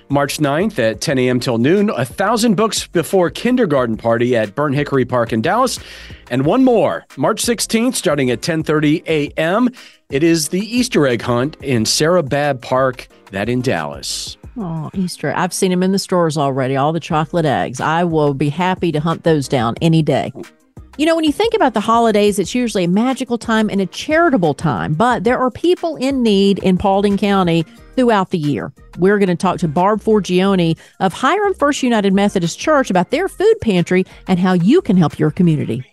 March 0.09 0.37
9th 0.37 0.77
at 0.79 0.99
10 0.99 1.17
a.m. 1.19 1.39
till 1.39 1.57
noon, 1.57 1.89
a 1.91 2.03
thousand 2.03 2.55
books 2.55 2.87
before 2.87 3.29
kindergarten 3.29 3.95
party 3.95 4.35
at 4.35 4.53
Burn 4.53 4.73
Hickory 4.73 5.05
Park 5.05 5.31
in 5.31 5.41
Dallas. 5.41 5.79
And 6.29 6.45
one 6.45 6.65
more, 6.65 7.05
March 7.15 7.41
16th, 7.41 7.95
starting 7.95 8.29
at 8.29 8.41
10:30 8.41 9.05
a.m. 9.07 9.69
It 10.09 10.23
is 10.23 10.49
the 10.49 10.59
Easter 10.59 11.07
egg 11.07 11.21
hunt 11.21 11.55
in 11.61 11.85
Sara 11.85 12.21
Babb 12.21 12.61
Park, 12.61 13.07
that 13.31 13.47
in 13.47 13.61
Dallas. 13.61 14.37
Oh, 14.57 14.89
Easter. 14.93 15.33
I've 15.35 15.53
seen 15.53 15.71
them 15.71 15.81
in 15.83 15.93
the 15.93 15.99
stores 15.99 16.37
already, 16.37 16.75
all 16.75 16.91
the 16.91 16.99
chocolate 16.99 17.45
eggs. 17.45 17.79
I 17.79 18.03
will 18.03 18.33
be 18.33 18.49
happy 18.49 18.91
to 18.91 18.99
hunt 18.99 19.23
those 19.23 19.47
down 19.47 19.75
any 19.81 20.01
day. 20.01 20.33
You 20.97 21.05
know, 21.05 21.15
when 21.15 21.23
you 21.23 21.31
think 21.31 21.53
about 21.53 21.73
the 21.73 21.79
holidays, 21.79 22.37
it's 22.37 22.53
usually 22.53 22.83
a 22.83 22.87
magical 22.89 23.37
time 23.37 23.69
and 23.69 23.79
a 23.79 23.85
charitable 23.85 24.53
time, 24.53 24.93
but 24.93 25.23
there 25.23 25.39
are 25.39 25.49
people 25.49 25.95
in 25.95 26.21
need 26.21 26.59
in 26.59 26.77
Paulding 26.77 27.17
County 27.17 27.65
throughout 27.95 28.31
the 28.31 28.37
year. 28.37 28.73
We're 28.97 29.17
going 29.17 29.29
to 29.29 29.35
talk 29.35 29.57
to 29.59 29.69
Barb 29.69 30.01
Forgione 30.01 30.77
of 30.99 31.13
Hiram 31.13 31.53
First 31.53 31.81
United 31.81 32.13
Methodist 32.13 32.59
Church 32.59 32.89
about 32.89 33.09
their 33.09 33.29
food 33.29 33.55
pantry 33.61 34.05
and 34.27 34.37
how 34.37 34.51
you 34.53 34.81
can 34.81 34.97
help 34.97 35.17
your 35.17 35.31
community. 35.31 35.85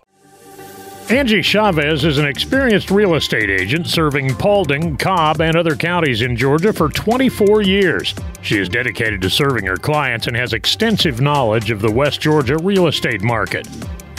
Angie 1.11 1.43
Chavez 1.43 2.05
is 2.05 2.19
an 2.19 2.27
experienced 2.27 2.91
real 2.91 3.15
estate 3.15 3.49
agent 3.49 3.87
serving 3.87 4.35
Paulding, 4.35 4.97
Cobb, 4.97 5.41
and 5.41 5.57
other 5.57 5.77
counties 5.77 6.23
in 6.23 6.37
Georgia 6.37 6.73
for 6.73 6.89
24 6.89 7.63
years. 7.63 8.15
She 8.43 8.59
is 8.59 8.69
dedicated 8.69 9.23
to 9.23 9.31
serving 9.31 9.65
her 9.65 9.77
clients 9.77 10.27
and 10.27 10.37
has 10.37 10.53
extensive 10.53 11.21
knowledge 11.21 11.71
of 11.71 11.81
the 11.81 11.91
West 11.91 12.21
Georgia 12.21 12.59
real 12.59 12.89
estate 12.89 13.23
market. 13.23 13.67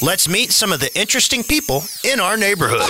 Let's 0.00 0.30
meet 0.30 0.50
some 0.50 0.72
of 0.72 0.80
the 0.80 0.90
interesting 0.98 1.42
people 1.42 1.82
in 2.10 2.20
our 2.20 2.38
neighborhood. 2.38 2.88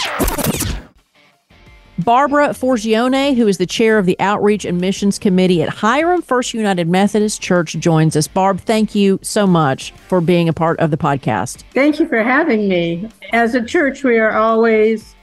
Barbara 1.99 2.49
Forgione, 2.49 3.35
who 3.35 3.49
is 3.49 3.57
the 3.57 3.67
chair 3.67 3.97
of 3.97 4.05
the 4.05 4.17
Outreach 4.21 4.67
and 4.67 4.79
Missions 4.79 5.19
Committee 5.19 5.63
at 5.63 5.71
Hiram 5.71 6.21
First 6.21 6.53
United 6.53 6.89
Methodist 6.89 7.41
Church, 7.41 7.73
joins 7.79 8.15
us. 8.17 8.29
Barb, 8.29 8.61
thank 8.61 8.95
you 8.95 9.19
so 9.23 9.47
much 9.47 9.93
for 10.09 10.21
being 10.21 10.47
a 10.47 10.53
part 10.53 10.79
of 10.79 10.91
the 10.91 10.99
podcast. 10.99 11.65
Thank 11.73 11.99
you 11.99 12.07
for 12.07 12.23
having 12.23 12.69
me. 12.69 13.09
As 13.33 13.55
a 13.55 13.65
church, 13.65 14.05
we 14.05 14.19
are 14.19 14.37
always 14.37 15.15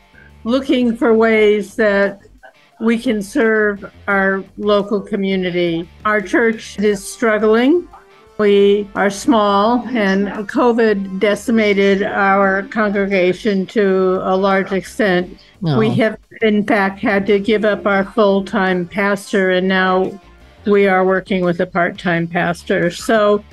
looking 0.45 0.97
for 0.97 1.13
ways 1.13 1.75
that 1.75 2.19
we 2.81 2.97
can 2.97 3.21
serve 3.21 3.85
our 4.07 4.43
local 4.57 4.99
community. 4.99 5.87
Our 6.05 6.21
church 6.21 6.79
is 6.79 7.07
struggling. 7.07 7.87
We 8.37 8.89
are 8.95 9.09
small, 9.09 9.87
and 9.89 10.27
COVID 10.49 11.19
decimated 11.19 12.01
our 12.01 12.63
congregation 12.63 13.65
to 13.67 14.19
a 14.23 14.35
large 14.35 14.71
extent. 14.71 15.39
No. 15.61 15.77
We 15.77 15.91
have, 15.95 16.17
in 16.41 16.65
fact, 16.65 16.99
had 16.99 17.27
to 17.27 17.39
give 17.39 17.63
up 17.63 17.85
our 17.85 18.03
full 18.03 18.43
time 18.43 18.87
pastor, 18.87 19.51
and 19.51 19.67
now 19.67 20.19
we 20.65 20.87
are 20.87 21.05
working 21.05 21.43
with 21.43 21.59
a 21.61 21.67
part 21.67 21.99
time 21.99 22.27
pastor. 22.27 22.89
So 22.89 23.43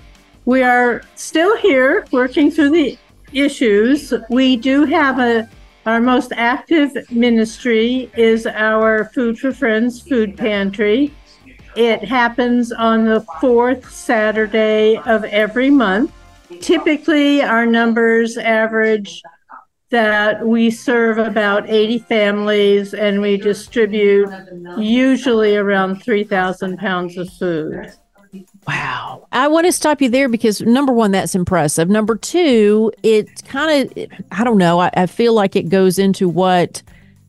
we 0.47 0.63
are 0.63 1.03
still 1.15 1.57
here 1.59 2.07
working 2.11 2.51
through 2.51 2.71
the 2.71 2.99
issues. 3.33 4.15
We 4.31 4.57
do 4.57 4.85
have 4.87 5.19
a 5.19 5.49
our 5.87 6.01
most 6.01 6.33
active 6.37 6.93
ministry 7.11 8.11
is 8.15 8.47
our 8.47 9.07
Food 9.07 9.39
for 9.39 9.51
Friends 9.51 10.01
food 10.01 10.37
pantry. 10.37 11.13
It 11.77 12.05
happens 12.05 12.73
on 12.73 13.05
the 13.05 13.25
fourth 13.41 13.91
Saturday 13.93 14.97
of 14.99 15.25
every 15.25 15.71
month. 15.71 16.13
Typically, 16.61 17.43
our 17.43 17.65
numbers 17.65 18.37
average 18.37 19.23
that 19.91 20.47
we 20.47 20.71
serve 20.71 21.19
about 21.19 21.69
80 21.69 21.99
families 22.01 22.95
and 22.95 23.21
we 23.21 23.37
distribute 23.37 24.29
usually 24.79 25.57
around 25.57 26.03
3,000 26.03 26.79
pounds 26.79 27.17
of 27.17 27.29
food. 27.35 27.93
Wow. 28.67 29.27
I 29.33 29.49
want 29.49 29.67
to 29.67 29.73
stop 29.73 30.01
you 30.01 30.09
there 30.09 30.29
because 30.29 30.61
number 30.61 30.93
one, 30.93 31.11
that's 31.11 31.35
impressive. 31.35 31.89
Number 31.89 32.15
two, 32.17 32.93
it 33.03 33.45
kind 33.45 33.91
of, 33.91 34.09
I 34.31 34.45
don't 34.45 34.59
know, 34.59 34.81
I, 34.81 34.91
I 34.95 35.07
feel 35.07 35.35
like 35.35 35.57
it 35.57 35.69
goes 35.69 35.99
into 35.99 36.29
what 36.29 36.83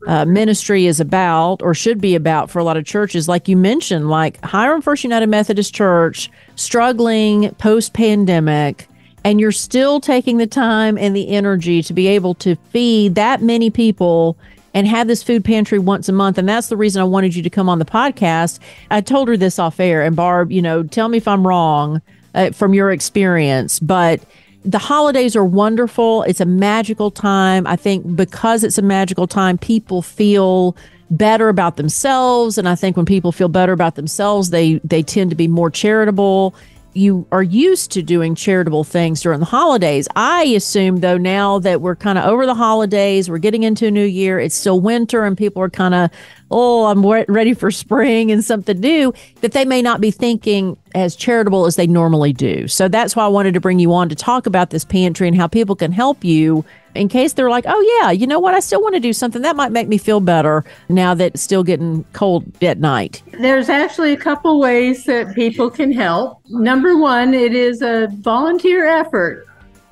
uh, 0.06 0.24
ministry 0.24 0.86
is 0.86 1.00
about 1.00 1.62
or 1.62 1.74
should 1.74 2.00
be 2.00 2.14
about 2.14 2.50
for 2.50 2.58
a 2.58 2.64
lot 2.64 2.76
of 2.76 2.84
churches. 2.84 3.28
Like 3.28 3.48
you 3.48 3.56
mentioned, 3.56 4.10
like 4.10 4.42
Hiram 4.44 4.82
First 4.82 5.04
United 5.04 5.28
Methodist 5.28 5.74
Church, 5.74 6.30
struggling 6.56 7.54
post 7.54 7.92
pandemic, 7.92 8.88
and 9.24 9.40
you're 9.40 9.52
still 9.52 10.00
taking 10.00 10.38
the 10.38 10.46
time 10.46 10.98
and 10.98 11.14
the 11.14 11.28
energy 11.28 11.82
to 11.82 11.92
be 11.92 12.08
able 12.08 12.34
to 12.34 12.56
feed 12.70 13.14
that 13.14 13.42
many 13.42 13.70
people 13.70 14.36
and 14.74 14.86
have 14.86 15.06
this 15.06 15.22
food 15.22 15.44
pantry 15.44 15.78
once 15.78 16.08
a 16.08 16.12
month. 16.12 16.38
And 16.38 16.48
that's 16.48 16.68
the 16.68 16.76
reason 16.76 17.02
I 17.02 17.04
wanted 17.04 17.36
you 17.36 17.42
to 17.42 17.50
come 17.50 17.68
on 17.68 17.78
the 17.78 17.84
podcast. 17.84 18.58
I 18.90 19.00
told 19.00 19.28
her 19.28 19.36
this 19.36 19.58
off 19.58 19.78
air, 19.78 20.02
and 20.02 20.16
Barb, 20.16 20.50
you 20.50 20.62
know, 20.62 20.82
tell 20.82 21.08
me 21.08 21.18
if 21.18 21.28
I'm 21.28 21.46
wrong 21.46 22.00
uh, 22.34 22.50
from 22.50 22.74
your 22.74 22.90
experience, 22.90 23.78
but 23.78 24.20
the 24.64 24.78
holidays 24.78 25.34
are 25.36 25.44
wonderful. 25.44 26.22
It's 26.24 26.40
a 26.40 26.46
magical 26.46 27.10
time. 27.10 27.66
I 27.66 27.76
think 27.76 28.16
because 28.16 28.64
it's 28.64 28.78
a 28.78 28.82
magical 28.82 29.26
time, 29.26 29.58
people 29.58 30.02
feel 30.02 30.76
better 31.10 31.50
about 31.50 31.76
themselves 31.76 32.56
and 32.56 32.66
I 32.66 32.74
think 32.74 32.96
when 32.96 33.04
people 33.04 33.32
feel 33.32 33.48
better 33.48 33.72
about 33.72 33.96
themselves, 33.96 34.50
they 34.50 34.80
they 34.82 35.02
tend 35.02 35.30
to 35.30 35.36
be 35.36 35.48
more 35.48 35.70
charitable. 35.70 36.54
You 36.94 37.26
are 37.32 37.42
used 37.42 37.90
to 37.92 38.02
doing 38.02 38.34
charitable 38.34 38.84
things 38.84 39.22
during 39.22 39.40
the 39.40 39.46
holidays. 39.46 40.08
I 40.14 40.44
assume 40.44 41.00
though 41.00 41.18
now 41.18 41.58
that 41.60 41.80
we're 41.80 41.96
kind 41.96 42.18
of 42.18 42.24
over 42.24 42.46
the 42.46 42.54
holidays, 42.54 43.28
we're 43.28 43.38
getting 43.38 43.62
into 43.62 43.86
a 43.86 43.90
new 43.90 44.04
year, 44.04 44.38
it's 44.38 44.54
still 44.54 44.80
winter 44.80 45.24
and 45.24 45.36
people 45.36 45.62
are 45.62 45.70
kind 45.70 45.94
of 45.94 46.10
oh, 46.52 46.86
I'm 46.86 47.04
re- 47.04 47.24
ready 47.28 47.54
for 47.54 47.70
spring 47.70 48.30
and 48.30 48.44
something 48.44 48.78
new, 48.78 49.12
that 49.40 49.52
they 49.52 49.64
may 49.64 49.82
not 49.82 50.00
be 50.00 50.10
thinking 50.10 50.76
as 50.94 51.16
charitable 51.16 51.66
as 51.66 51.76
they 51.76 51.86
normally 51.86 52.32
do. 52.32 52.68
So 52.68 52.88
that's 52.88 53.16
why 53.16 53.24
I 53.24 53.28
wanted 53.28 53.54
to 53.54 53.60
bring 53.60 53.78
you 53.78 53.92
on 53.92 54.08
to 54.10 54.14
talk 54.14 54.46
about 54.46 54.70
this 54.70 54.84
pantry 54.84 55.26
and 55.26 55.36
how 55.36 55.46
people 55.46 55.74
can 55.74 55.90
help 55.90 56.22
you 56.22 56.64
in 56.94 57.08
case 57.08 57.32
they're 57.32 57.50
like, 57.50 57.64
oh, 57.66 58.00
yeah, 58.00 58.10
you 58.10 58.26
know 58.26 58.38
what? 58.38 58.54
I 58.54 58.60
still 58.60 58.82
want 58.82 58.94
to 58.94 59.00
do 59.00 59.12
something 59.12 59.42
that 59.42 59.56
might 59.56 59.72
make 59.72 59.88
me 59.88 59.96
feel 59.96 60.20
better 60.20 60.62
now 60.90 61.14
that 61.14 61.32
it's 61.32 61.42
still 61.42 61.62
getting 61.62 62.04
cold 62.12 62.44
at 62.62 62.78
night. 62.78 63.22
There's 63.40 63.70
actually 63.70 64.12
a 64.12 64.16
couple 64.18 64.60
ways 64.60 65.04
that 65.04 65.34
people 65.34 65.70
can 65.70 65.90
help. 65.90 66.40
Number 66.50 66.96
one, 66.98 67.32
it 67.32 67.54
is 67.54 67.80
a 67.80 68.08
volunteer 68.20 68.86
effort. 68.86 69.46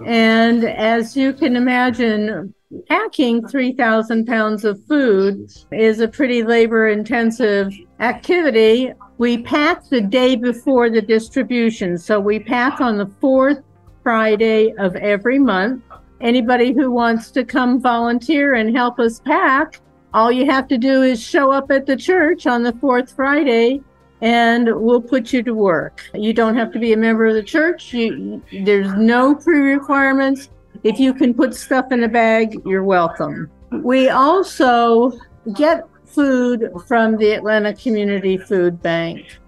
And 0.05 0.64
as 0.64 1.17
you 1.17 1.33
can 1.33 1.57
imagine, 1.57 2.55
packing 2.89 3.47
3,000 3.47 4.27
pounds 4.27 4.65
of 4.65 4.85
food 4.87 5.50
is 5.73 6.00
a 6.00 6.09
pretty 6.09 6.43
labor 6.43 6.89
intensive 6.89 7.73
activity. 7.99 8.93
We 9.19 9.43
pack 9.43 9.89
the 9.89 10.00
day 10.00 10.37
before 10.37 10.91
the 10.91 11.03
distribution. 11.03 11.99
So 11.99 12.21
we 12.21 12.39
pack 12.39 12.81
on 12.81 12.97
the 12.97 13.11
fourth 13.21 13.61
Friday 14.03 14.73
of 14.79 14.97
every 14.97 15.39
month. 15.39 15.83
Anybody 16.21 16.73
who 16.73 16.91
wants 16.91 17.31
to 17.33 17.45
come 17.45 17.81
volunteer 17.81 18.55
and 18.55 18.77
help 18.77 18.99
us 18.99 19.21
pack, 19.21 19.81
all 20.12 20.31
you 20.31 20.47
have 20.47 20.69
to 20.69 20.79
do 20.79 21.03
is 21.03 21.23
show 21.23 21.50
up 21.50 21.71
at 21.71 21.87
the 21.87 21.97
church 21.97 22.47
on 22.47 22.62
the 22.62 22.73
fourth 22.75 23.12
Friday 23.12 23.83
and 24.23 24.69
we'll 24.75 25.00
put 25.00 25.33
you 25.33 25.43
to 25.43 25.55
work. 25.55 26.03
You 26.15 26.35
don't 26.35 26.57
have 26.57 26.73
to 26.73 26.79
be 26.79 26.93
a 26.93 26.97
member 26.97 27.27
of 27.27 27.35
the 27.35 27.43
church. 27.43 27.95
You, 27.95 28.43
there's 28.65 28.93
no 28.95 29.35
pre 29.35 29.61
requirements. 29.61 30.50
If 30.83 30.99
you 30.99 31.13
can 31.13 31.35
put 31.35 31.55
stuff 31.55 31.93
in 31.93 32.05
a 32.05 32.09
bag, 32.09 32.57
you're 32.65 32.85
welcome. 32.85 33.51
We 33.71 34.09
also 34.09 35.13
get 35.55 35.85
food 36.07 36.71
from 36.87 37.17
the 37.17 37.33
Atlanta 37.33 37.75
Community 37.75 38.39
Food 38.39 38.83
Bank, 38.83 39.39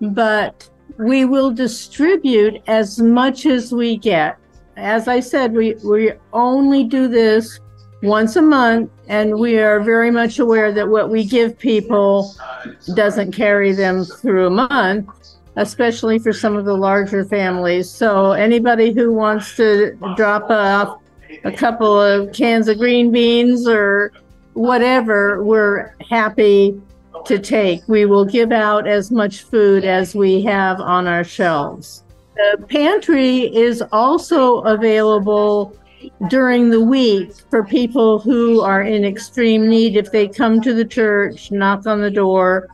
but 0.00 0.68
we 0.98 1.24
will 1.24 1.50
distribute 1.52 2.62
as 2.66 2.98
much 2.98 3.46
as 3.46 3.72
we 3.72 3.96
get. 3.96 4.38
As 4.76 5.08
I 5.08 5.20
said, 5.20 5.52
we, 5.52 5.74
we 5.84 6.12
only 6.32 6.84
do 6.84 7.08
this 7.08 7.60
once 8.02 8.36
a 8.36 8.42
month, 8.42 8.90
and 9.08 9.38
we 9.38 9.58
are 9.58 9.80
very 9.80 10.10
much 10.10 10.40
aware 10.40 10.72
that 10.72 10.88
what 10.88 11.10
we 11.10 11.24
give 11.24 11.56
people 11.58 12.34
doesn't 12.94 13.32
carry 13.32 13.72
them 13.72 14.04
through 14.04 14.48
a 14.48 14.50
month, 14.50 15.08
especially 15.56 16.18
for 16.18 16.32
some 16.32 16.56
of 16.56 16.64
the 16.64 16.76
larger 16.76 17.24
families. 17.24 17.90
So, 17.90 18.32
anybody 18.32 18.92
who 18.92 19.12
wants 19.12 19.56
to 19.56 19.96
drop 20.16 20.50
off 20.50 21.00
a 21.44 21.52
couple 21.52 22.00
of 22.00 22.32
cans 22.32 22.68
of 22.68 22.78
green 22.78 23.10
beans 23.10 23.66
or 23.66 24.12
whatever, 24.54 25.42
we're 25.42 25.94
happy 26.08 26.80
to 27.26 27.38
take. 27.38 27.86
We 27.88 28.06
will 28.06 28.24
give 28.24 28.52
out 28.52 28.86
as 28.86 29.10
much 29.10 29.42
food 29.42 29.84
as 29.84 30.14
we 30.14 30.42
have 30.42 30.80
on 30.80 31.06
our 31.06 31.24
shelves. 31.24 32.04
The 32.34 32.64
pantry 32.68 33.54
is 33.54 33.82
also 33.92 34.60
available 34.60 35.76
during 36.28 36.70
the 36.70 36.80
week 36.80 37.32
for 37.50 37.62
people 37.62 38.18
who 38.18 38.62
are 38.62 38.82
in 38.82 39.04
extreme 39.04 39.68
need. 39.68 39.96
If 39.96 40.10
they 40.10 40.28
come 40.28 40.60
to 40.62 40.74
the 40.74 40.84
church, 40.84 41.52
knock 41.52 41.86
on 41.86 42.00
the 42.00 42.10
door, 42.10 42.68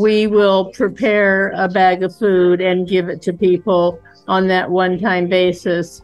we 0.00 0.26
will 0.26 0.72
prepare 0.72 1.52
a 1.56 1.68
bag 1.68 2.02
of 2.02 2.14
food 2.16 2.60
and 2.60 2.88
give 2.88 3.08
it 3.08 3.22
to 3.22 3.32
people 3.32 4.00
on 4.28 4.48
that 4.48 4.70
one 4.70 4.98
time 4.98 5.28
basis. 5.28 6.02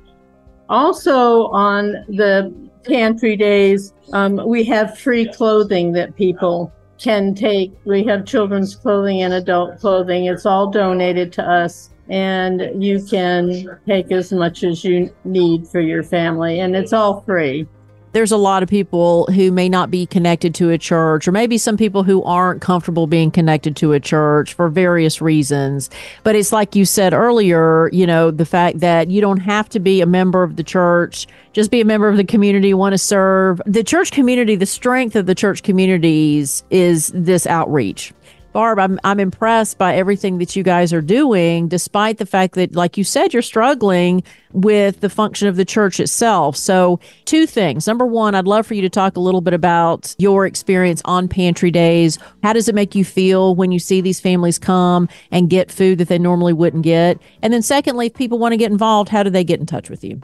Also, 0.68 1.46
on 1.48 1.92
the 2.08 2.52
pantry 2.84 3.36
days, 3.36 3.92
um, 4.12 4.40
we 4.46 4.64
have 4.64 4.98
free 4.98 5.30
clothing 5.32 5.92
that 5.92 6.16
people 6.16 6.72
can 6.98 7.34
take. 7.34 7.72
We 7.84 8.04
have 8.04 8.24
children's 8.24 8.74
clothing 8.74 9.22
and 9.22 9.34
adult 9.34 9.78
clothing. 9.80 10.26
It's 10.26 10.46
all 10.46 10.70
donated 10.70 11.32
to 11.34 11.42
us 11.42 11.92
and 12.08 12.82
you 12.82 13.02
can 13.02 13.78
take 13.86 14.10
as 14.12 14.32
much 14.32 14.64
as 14.64 14.84
you 14.84 15.14
need 15.24 15.66
for 15.66 15.80
your 15.80 16.02
family, 16.02 16.60
and 16.60 16.76
it's 16.76 16.92
all 16.92 17.22
free. 17.22 17.66
There's 18.12 18.32
a 18.32 18.36
lot 18.36 18.62
of 18.62 18.68
people 18.68 19.26
who 19.26 19.50
may 19.50 19.68
not 19.68 19.90
be 19.90 20.04
connected 20.06 20.54
to 20.56 20.70
a 20.70 20.78
church, 20.78 21.26
or 21.26 21.32
maybe 21.32 21.56
some 21.56 21.76
people 21.76 22.02
who 22.02 22.22
aren't 22.24 22.60
comfortable 22.60 23.06
being 23.06 23.30
connected 23.30 23.74
to 23.76 23.92
a 23.92 24.00
church 24.00 24.52
for 24.52 24.68
various 24.68 25.22
reasons. 25.22 25.88
But 26.22 26.36
it's 26.36 26.52
like 26.52 26.76
you 26.76 26.84
said 26.84 27.14
earlier, 27.14 27.88
you 27.92 28.06
know, 28.06 28.30
the 28.30 28.44
fact 28.44 28.80
that 28.80 29.10
you 29.10 29.20
don't 29.20 29.40
have 29.40 29.68
to 29.70 29.80
be 29.80 30.02
a 30.02 30.06
member 30.06 30.42
of 30.42 30.56
the 30.56 30.62
church, 30.62 31.26
just 31.52 31.70
be 31.70 31.80
a 31.80 31.84
member 31.86 32.08
of 32.08 32.16
the 32.16 32.24
community, 32.24 32.74
want 32.74 32.92
to 32.92 32.98
serve. 32.98 33.60
The 33.66 33.84
church 33.84 34.12
community, 34.12 34.56
the 34.56 34.66
strength 34.66 35.16
of 35.16 35.26
the 35.26 35.34
church 35.34 35.62
communities 35.62 36.64
is 36.70 37.10
this 37.14 37.46
outreach 37.46 38.12
Barb, 38.52 38.78
I'm 38.78 39.00
I'm 39.02 39.18
impressed 39.18 39.78
by 39.78 39.96
everything 39.96 40.36
that 40.38 40.54
you 40.54 40.62
guys 40.62 40.92
are 40.92 41.00
doing, 41.00 41.68
despite 41.68 42.18
the 42.18 42.26
fact 42.26 42.54
that, 42.54 42.74
like 42.74 42.98
you 42.98 43.04
said, 43.04 43.32
you're 43.32 43.40
struggling 43.40 44.22
with 44.52 45.00
the 45.00 45.08
function 45.08 45.48
of 45.48 45.56
the 45.56 45.64
church 45.64 45.98
itself. 45.98 46.56
So, 46.56 47.00
two 47.24 47.46
things. 47.46 47.86
Number 47.86 48.04
one, 48.04 48.34
I'd 48.34 48.46
love 48.46 48.66
for 48.66 48.74
you 48.74 48.82
to 48.82 48.90
talk 48.90 49.16
a 49.16 49.20
little 49.20 49.40
bit 49.40 49.54
about 49.54 50.14
your 50.18 50.44
experience 50.44 51.00
on 51.06 51.28
pantry 51.28 51.70
days. 51.70 52.18
How 52.42 52.52
does 52.52 52.68
it 52.68 52.74
make 52.74 52.94
you 52.94 53.06
feel 53.06 53.54
when 53.54 53.72
you 53.72 53.78
see 53.78 54.02
these 54.02 54.20
families 54.20 54.58
come 54.58 55.08
and 55.30 55.48
get 55.48 55.72
food 55.72 55.96
that 55.98 56.08
they 56.08 56.18
normally 56.18 56.52
wouldn't 56.52 56.82
get? 56.82 57.18
And 57.40 57.54
then, 57.54 57.62
secondly, 57.62 58.08
if 58.08 58.14
people 58.14 58.38
want 58.38 58.52
to 58.52 58.58
get 58.58 58.70
involved, 58.70 59.08
how 59.08 59.22
do 59.22 59.30
they 59.30 59.44
get 59.44 59.60
in 59.60 59.66
touch 59.66 59.88
with 59.88 60.04
you? 60.04 60.20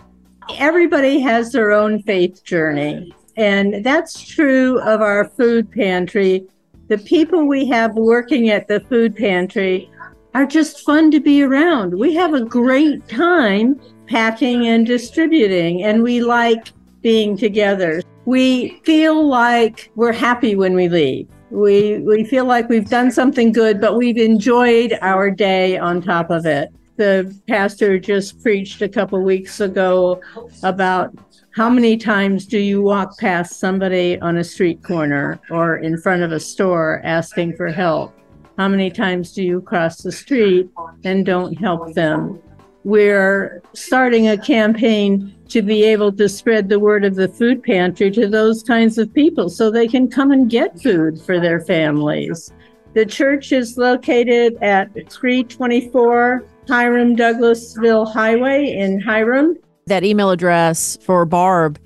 Everybody 0.56 1.18
has 1.20 1.52
their 1.52 1.72
own 1.72 2.02
faith 2.02 2.44
journey. 2.44 3.14
And 3.36 3.84
that's 3.84 4.20
true 4.20 4.80
of 4.80 5.00
our 5.00 5.28
food 5.30 5.70
pantry 5.70 6.46
the 6.88 6.98
people 6.98 7.46
we 7.46 7.66
have 7.66 7.94
working 7.94 8.48
at 8.48 8.66
the 8.66 8.80
food 8.80 9.14
pantry 9.14 9.90
are 10.34 10.46
just 10.46 10.80
fun 10.80 11.10
to 11.10 11.20
be 11.20 11.42
around. 11.42 11.98
We 11.98 12.14
have 12.14 12.34
a 12.34 12.44
great 12.44 13.06
time 13.08 13.80
packing 14.06 14.66
and 14.68 14.86
distributing, 14.86 15.84
and 15.84 16.02
we 16.02 16.20
like 16.22 16.72
being 17.02 17.36
together. 17.36 18.02
We 18.24 18.80
feel 18.84 19.26
like 19.26 19.90
we're 19.96 20.12
happy 20.12 20.54
when 20.54 20.74
we 20.74 20.88
leave. 20.88 21.28
We, 21.50 21.98
we 22.00 22.24
feel 22.24 22.44
like 22.44 22.68
we've 22.68 22.88
done 22.88 23.10
something 23.10 23.52
good, 23.52 23.80
but 23.80 23.96
we've 23.96 24.18
enjoyed 24.18 24.98
our 25.00 25.30
day 25.30 25.78
on 25.78 26.02
top 26.02 26.30
of 26.30 26.44
it. 26.44 26.70
The 26.98 27.32
pastor 27.46 28.00
just 28.00 28.42
preached 28.42 28.82
a 28.82 28.88
couple 28.88 29.22
weeks 29.22 29.60
ago 29.60 30.20
about 30.64 31.14
how 31.54 31.70
many 31.70 31.96
times 31.96 32.44
do 32.44 32.58
you 32.58 32.82
walk 32.82 33.16
past 33.18 33.60
somebody 33.60 34.20
on 34.20 34.36
a 34.36 34.42
street 34.42 34.82
corner 34.82 35.38
or 35.48 35.76
in 35.76 35.96
front 35.96 36.24
of 36.24 36.32
a 36.32 36.40
store 36.40 37.00
asking 37.04 37.54
for 37.54 37.68
help? 37.68 38.12
How 38.58 38.66
many 38.66 38.90
times 38.90 39.32
do 39.32 39.44
you 39.44 39.60
cross 39.60 40.02
the 40.02 40.10
street 40.10 40.70
and 41.04 41.24
don't 41.24 41.54
help 41.54 41.94
them? 41.94 42.42
We're 42.82 43.62
starting 43.74 44.26
a 44.26 44.36
campaign 44.36 45.36
to 45.50 45.62
be 45.62 45.84
able 45.84 46.10
to 46.14 46.28
spread 46.28 46.68
the 46.68 46.80
word 46.80 47.04
of 47.04 47.14
the 47.14 47.28
food 47.28 47.62
pantry 47.62 48.10
to 48.10 48.26
those 48.26 48.64
kinds 48.64 48.98
of 48.98 49.14
people 49.14 49.50
so 49.50 49.70
they 49.70 49.86
can 49.86 50.10
come 50.10 50.32
and 50.32 50.50
get 50.50 50.82
food 50.82 51.20
for 51.20 51.38
their 51.38 51.60
families. 51.60 52.52
The 52.94 53.06
church 53.06 53.52
is 53.52 53.78
located 53.78 54.56
at 54.62 54.92
324 55.12 56.44
Hiram 56.68 57.16
Douglasville 57.16 58.12
Highway 58.12 58.70
in 58.70 59.00
Hiram. 59.00 59.56
That 59.86 60.04
email 60.04 60.30
address 60.30 60.98
for 61.00 61.24
Barb, 61.24 61.78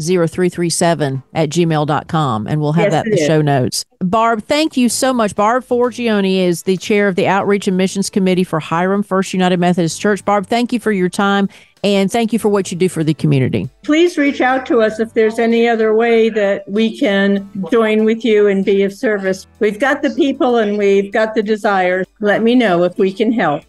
BJF0337 0.00 1.22
at 1.34 1.50
gmail.com, 1.50 2.46
and 2.46 2.60
we'll 2.60 2.72
have 2.72 2.86
yes, 2.86 2.92
that 2.92 3.06
in 3.06 3.12
the 3.12 3.26
show 3.26 3.42
notes. 3.42 3.84
Barb, 4.00 4.42
thank 4.44 4.76
you 4.76 4.88
so 4.88 5.12
much. 5.12 5.34
Barb 5.34 5.64
Forgione 5.64 6.38
is 6.38 6.62
the 6.62 6.76
chair 6.76 7.06
of 7.06 7.16
the 7.16 7.26
Outreach 7.26 7.68
and 7.68 7.76
Missions 7.76 8.08
Committee 8.08 8.44
for 8.44 8.58
Hiram 8.58 9.02
First 9.02 9.32
United 9.32 9.60
Methodist 9.60 10.00
Church. 10.00 10.24
Barb, 10.24 10.46
thank 10.46 10.72
you 10.72 10.80
for 10.80 10.92
your 10.92 11.08
time 11.08 11.48
and 11.82 12.10
thank 12.10 12.32
you 12.32 12.38
for 12.38 12.48
what 12.48 12.70
you 12.70 12.76
do 12.76 12.88
for 12.88 13.02
the 13.02 13.14
community. 13.14 13.68
Please 13.82 14.18
reach 14.18 14.40
out 14.40 14.66
to 14.66 14.82
us 14.82 15.00
if 15.00 15.14
there's 15.14 15.38
any 15.38 15.68
other 15.68 15.94
way 15.94 16.28
that 16.30 16.68
we 16.68 16.98
can 16.98 17.48
join 17.70 18.04
with 18.04 18.24
you 18.24 18.48
and 18.48 18.64
be 18.64 18.82
of 18.82 18.92
service. 18.92 19.46
We've 19.60 19.78
got 19.78 20.02
the 20.02 20.10
people 20.10 20.56
and 20.56 20.76
we've 20.76 21.12
got 21.12 21.34
the 21.34 21.42
desire. 21.42 22.04
Let 22.20 22.42
me 22.42 22.54
know 22.54 22.84
if 22.84 22.98
we 22.98 23.12
can 23.12 23.32
help. 23.32 23.64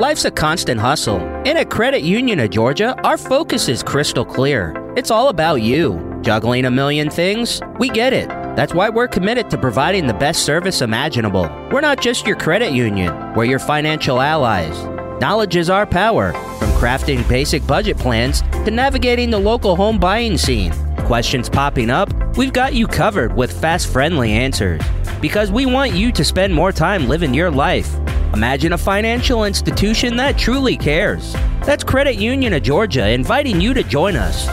Life's 0.00 0.24
a 0.24 0.30
constant 0.30 0.80
hustle. 0.80 1.20
In 1.44 1.58
a 1.58 1.64
Credit 1.66 2.00
Union 2.00 2.40
of 2.40 2.48
Georgia, 2.48 2.98
our 3.04 3.18
focus 3.18 3.68
is 3.68 3.82
crystal 3.82 4.24
clear. 4.24 4.74
It's 4.96 5.10
all 5.10 5.28
about 5.28 5.56
you. 5.56 6.00
Juggling 6.22 6.64
a 6.64 6.70
million 6.70 7.10
things? 7.10 7.60
We 7.78 7.90
get 7.90 8.14
it. 8.14 8.26
That's 8.56 8.72
why 8.72 8.88
we're 8.88 9.08
committed 9.08 9.50
to 9.50 9.58
providing 9.58 10.06
the 10.06 10.14
best 10.14 10.46
service 10.46 10.80
imaginable. 10.80 11.50
We're 11.70 11.82
not 11.82 12.00
just 12.00 12.26
your 12.26 12.36
credit 12.36 12.72
union, 12.72 13.12
we're 13.34 13.44
your 13.44 13.58
financial 13.58 14.22
allies. 14.22 14.74
Knowledge 15.20 15.56
is 15.56 15.68
our 15.68 15.84
power, 15.84 16.32
from 16.32 16.70
crafting 16.80 17.28
basic 17.28 17.66
budget 17.66 17.98
plans 17.98 18.40
to 18.64 18.70
navigating 18.70 19.28
the 19.28 19.38
local 19.38 19.76
home 19.76 19.98
buying 19.98 20.38
scene. 20.38 20.72
Questions 21.04 21.50
popping 21.50 21.90
up? 21.90 22.08
We've 22.38 22.54
got 22.54 22.72
you 22.72 22.86
covered 22.86 23.36
with 23.36 23.52
fast, 23.60 23.92
friendly 23.92 24.32
answers. 24.32 24.80
Because 25.20 25.52
we 25.52 25.66
want 25.66 25.92
you 25.92 26.10
to 26.12 26.24
spend 26.24 26.54
more 26.54 26.72
time 26.72 27.06
living 27.06 27.34
your 27.34 27.50
life. 27.50 27.99
Imagine 28.32 28.74
a 28.74 28.78
financial 28.78 29.44
institution 29.44 30.16
that 30.16 30.38
truly 30.38 30.76
cares. 30.76 31.32
That's 31.64 31.82
Credit 31.82 32.14
Union 32.14 32.52
of 32.52 32.62
Georgia 32.62 33.08
inviting 33.08 33.60
you 33.60 33.74
to 33.74 33.82
join 33.82 34.14
us. 34.14 34.46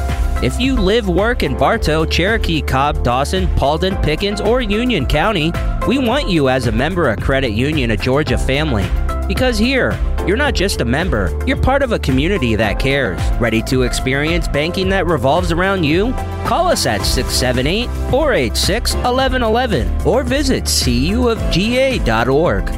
If 0.44 0.60
you 0.60 0.76
live, 0.76 1.08
work 1.08 1.44
in 1.44 1.56
Bartow, 1.56 2.04
Cherokee, 2.06 2.62
Cobb, 2.62 3.04
Dawson, 3.04 3.48
Paulding, 3.56 3.96
Pickens, 3.98 4.42
or 4.42 4.62
Union 4.62 5.06
County, 5.06 5.52
we 5.88 6.00
want 6.00 6.28
you 6.28 6.50
as 6.50 6.66
a 6.66 6.72
member 6.72 7.08
of 7.10 7.20
Credit 7.20 7.52
Union 7.52 7.92
of 7.92 8.02
Georgia 8.02 8.38
family. 8.38 8.88
Because 9.28 9.60
here, 9.60 9.92
you're 10.28 10.38
not 10.38 10.54
just 10.54 10.82
a 10.82 10.86
member, 10.86 11.36
you're 11.48 11.62
part 11.62 11.82
of 11.82 11.94
a 11.94 12.00
community 12.00 12.56
that 12.56 12.80
cares. 12.80 13.20
Ready 13.40 13.62
to 13.64 13.84
experience 13.84 14.48
banking 14.48 14.90
that 14.90 15.08
revolves 15.08 15.52
around 15.52 15.84
you? 15.84 16.12
Call 16.46 16.68
us 16.68 16.86
at 16.86 17.02
678 17.06 17.88
486 18.12 18.94
1111 18.96 20.02
or 20.06 20.24
visit 20.24 20.66
cuofga.org. 20.66 22.04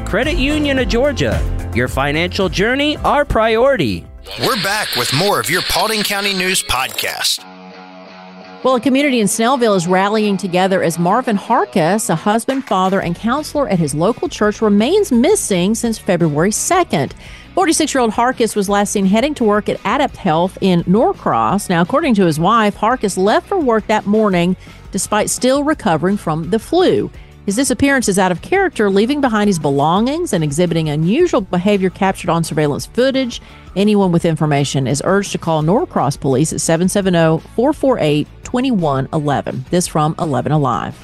Credit 0.06 0.36
Union 0.36 0.78
of 0.78 0.88
Georgia. 0.88 1.70
Your 1.74 1.88
financial 1.88 2.48
journey, 2.48 2.96
our 2.98 3.24
priority. 3.24 4.06
We're 4.40 4.62
back 4.62 4.94
with 4.96 5.12
more 5.12 5.40
of 5.40 5.50
your 5.50 5.62
Paulding 5.62 6.02
County 6.02 6.32
News 6.32 6.62
podcast. 6.62 7.44
Well, 8.62 8.74
a 8.74 8.80
community 8.80 9.20
in 9.20 9.26
Snellville 9.26 9.74
is 9.74 9.86
rallying 9.86 10.36
together 10.36 10.82
as 10.82 10.98
Marvin 10.98 11.38
Harkis, 11.38 12.10
a 12.10 12.14
husband, 12.14 12.66
father, 12.66 13.00
and 13.00 13.16
counselor 13.16 13.66
at 13.66 13.78
his 13.78 13.94
local 13.94 14.28
church, 14.28 14.60
remains 14.60 15.10
missing 15.10 15.74
since 15.74 15.98
February 15.98 16.50
2nd. 16.50 17.12
46 17.60 17.92
year 17.92 18.00
old 18.00 18.12
Harkis 18.12 18.56
was 18.56 18.70
last 18.70 18.90
seen 18.90 19.04
heading 19.04 19.34
to 19.34 19.44
work 19.44 19.68
at 19.68 19.78
Adept 19.84 20.16
Health 20.16 20.56
in 20.62 20.82
Norcross. 20.86 21.68
Now, 21.68 21.82
according 21.82 22.14
to 22.14 22.24
his 22.24 22.40
wife, 22.40 22.74
Harkis 22.74 23.18
left 23.18 23.48
for 23.48 23.60
work 23.60 23.86
that 23.88 24.06
morning 24.06 24.56
despite 24.92 25.28
still 25.28 25.62
recovering 25.62 26.16
from 26.16 26.48
the 26.48 26.58
flu. 26.58 27.10
His 27.44 27.56
disappearance 27.56 28.08
is 28.08 28.18
out 28.18 28.32
of 28.32 28.40
character, 28.40 28.88
leaving 28.88 29.20
behind 29.20 29.48
his 29.48 29.58
belongings 29.58 30.32
and 30.32 30.42
exhibiting 30.42 30.88
unusual 30.88 31.42
behavior 31.42 31.90
captured 31.90 32.30
on 32.30 32.44
surveillance 32.44 32.86
footage. 32.86 33.42
Anyone 33.76 34.10
with 34.10 34.24
information 34.24 34.86
is 34.86 35.02
urged 35.04 35.32
to 35.32 35.38
call 35.38 35.60
Norcross 35.60 36.18
Police 36.18 36.54
at 36.54 36.62
770 36.62 37.46
448 37.56 38.26
2111. 38.42 39.66
This 39.68 39.86
from 39.86 40.14
11 40.18 40.50
Alive. 40.50 40.94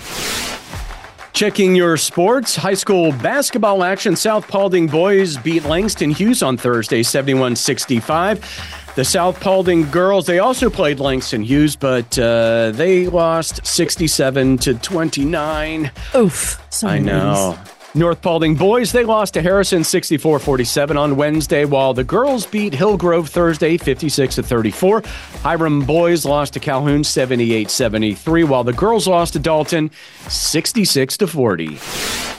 Checking 1.37 1.77
your 1.77 1.99
sports, 1.99 2.57
high 2.57 2.73
school 2.73 3.13
basketball 3.13 3.85
action. 3.85 4.17
South 4.17 4.49
Paulding 4.49 4.87
boys 4.87 5.37
beat 5.37 5.67
Langston 5.67 6.11
Hughes 6.11 6.43
on 6.43 6.57
Thursday, 6.57 7.03
71 7.03 7.57
65. 7.57 8.93
The 8.95 9.05
South 9.05 9.39
Paulding 9.39 9.91
girls, 9.91 10.25
they 10.25 10.39
also 10.39 10.71
played 10.71 10.99
Langston 10.99 11.43
Hughes, 11.43 11.77
but 11.77 12.19
uh, 12.19 12.71
they 12.71 13.09
lost 13.09 13.67
67 13.67 14.57
to 14.57 14.75
29. 14.77 15.91
Oof. 16.15 16.67
So 16.71 16.89
I 16.89 17.01
know. 17.01 17.59
North 17.97 18.21
Paulding 18.21 18.55
boys, 18.55 18.93
they 18.93 19.05
lost 19.05 19.33
to 19.35 19.43
Harrison 19.43 19.83
64 19.83 20.39
47 20.39 20.99
on 20.99 21.17
Wednesday, 21.17 21.65
while 21.65 21.95
the 21.95 22.05
girls 22.05 22.45
beat 22.45 22.75
Hillgrove 22.75 23.31
Thursday 23.31 23.79
56 23.79 24.37
34. 24.37 25.03
Hiram 25.43 25.81
boys 25.81 26.27
lost 26.27 26.53
to 26.53 26.61
Calhoun 26.61 27.03
78 27.03 27.71
73, 27.71 28.45
while 28.45 28.65
the 28.65 28.75
girls 28.75 29.09
lost 29.09 29.33
to 29.33 29.39
Dalton 29.39 29.91
66 30.29 31.17
40. 31.17 32.36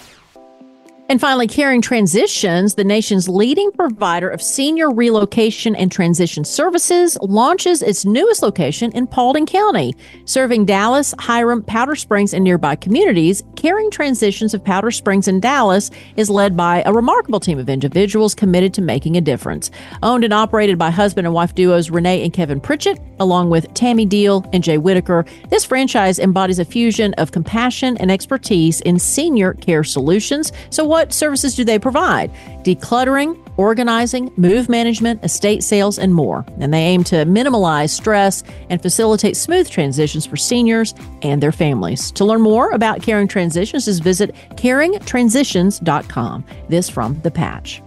And 1.09 1.21
finally, 1.21 1.47
Caring 1.47 1.81
Transitions, 1.81 2.75
the 2.75 2.83
nation's 2.83 3.29
leading 3.29 3.71
provider 3.71 4.29
of 4.29 4.41
senior 4.41 4.91
relocation 4.91 5.73
and 5.73 5.89
transition 5.89 6.43
services, 6.43 7.17
launches 7.21 7.81
its 7.81 8.03
newest 8.03 8.41
location 8.41 8.91
in 8.91 9.07
Paulding 9.07 9.45
County. 9.45 9.95
Serving 10.25 10.65
Dallas, 10.65 11.13
Hiram, 11.17 11.63
Powder 11.63 11.95
Springs, 11.95 12.33
and 12.33 12.43
nearby 12.43 12.75
communities, 12.75 13.41
Caring 13.55 13.89
Transitions 13.89 14.53
of 14.53 14.61
Powder 14.61 14.91
Springs 14.91 15.29
and 15.29 15.41
Dallas 15.41 15.91
is 16.17 16.29
led 16.29 16.57
by 16.57 16.83
a 16.85 16.91
remarkable 16.91 17.39
team 17.39 17.57
of 17.57 17.69
individuals 17.69 18.35
committed 18.35 18.73
to 18.73 18.81
making 18.81 19.15
a 19.15 19.21
difference. 19.21 19.71
Owned 20.03 20.25
and 20.25 20.33
operated 20.33 20.77
by 20.77 20.89
husband 20.89 21.25
and 21.25 21.33
wife 21.33 21.55
duos 21.55 21.89
Renee 21.89 22.21
and 22.21 22.33
Kevin 22.33 22.59
Pritchett, 22.59 22.99
along 23.21 23.49
with 23.49 23.73
Tammy 23.73 24.05
Deal 24.05 24.45
and 24.51 24.61
Jay 24.61 24.77
Whitaker, 24.77 25.23
this 25.49 25.63
franchise 25.63 26.19
embodies 26.19 26.59
a 26.59 26.65
fusion 26.65 27.13
of 27.13 27.31
compassion 27.31 27.95
and 27.97 28.11
expertise 28.11 28.81
in 28.81 28.99
senior 28.99 29.53
care 29.53 29.85
solutions. 29.85 30.51
So, 30.69 30.83
what 30.83 30.96
what 30.97 31.13
services 31.13 31.55
do 31.55 31.63
they 31.63 31.77
provide? 31.77 32.31
Decluttering, 32.63 33.37
organizing, 33.55 34.31
move 34.35 34.67
management, 34.67 35.23
estate 35.23 35.63
sales, 35.63 35.99
and 35.99 36.11
more. 36.11 36.43
And 36.59 36.73
they 36.73 36.79
aim 36.79 37.03
to 37.03 37.23
minimize 37.25 37.91
stress 37.91 38.43
and 38.71 38.81
facilitate 38.81 39.37
smooth 39.37 39.69
transitions 39.69 40.25
for 40.25 40.37
seniors 40.37 40.95
and 41.21 41.39
their 41.43 41.51
families. 41.51 42.09
To 42.13 42.25
learn 42.25 42.41
more 42.41 42.71
about 42.71 43.03
Caring 43.03 43.27
Transitions, 43.27 43.85
just 43.85 44.01
visit 44.01 44.33
caringtransitions.com. 44.55 46.45
This 46.67 46.89
from 46.89 47.21
The 47.21 47.29
Patch. 47.29 47.83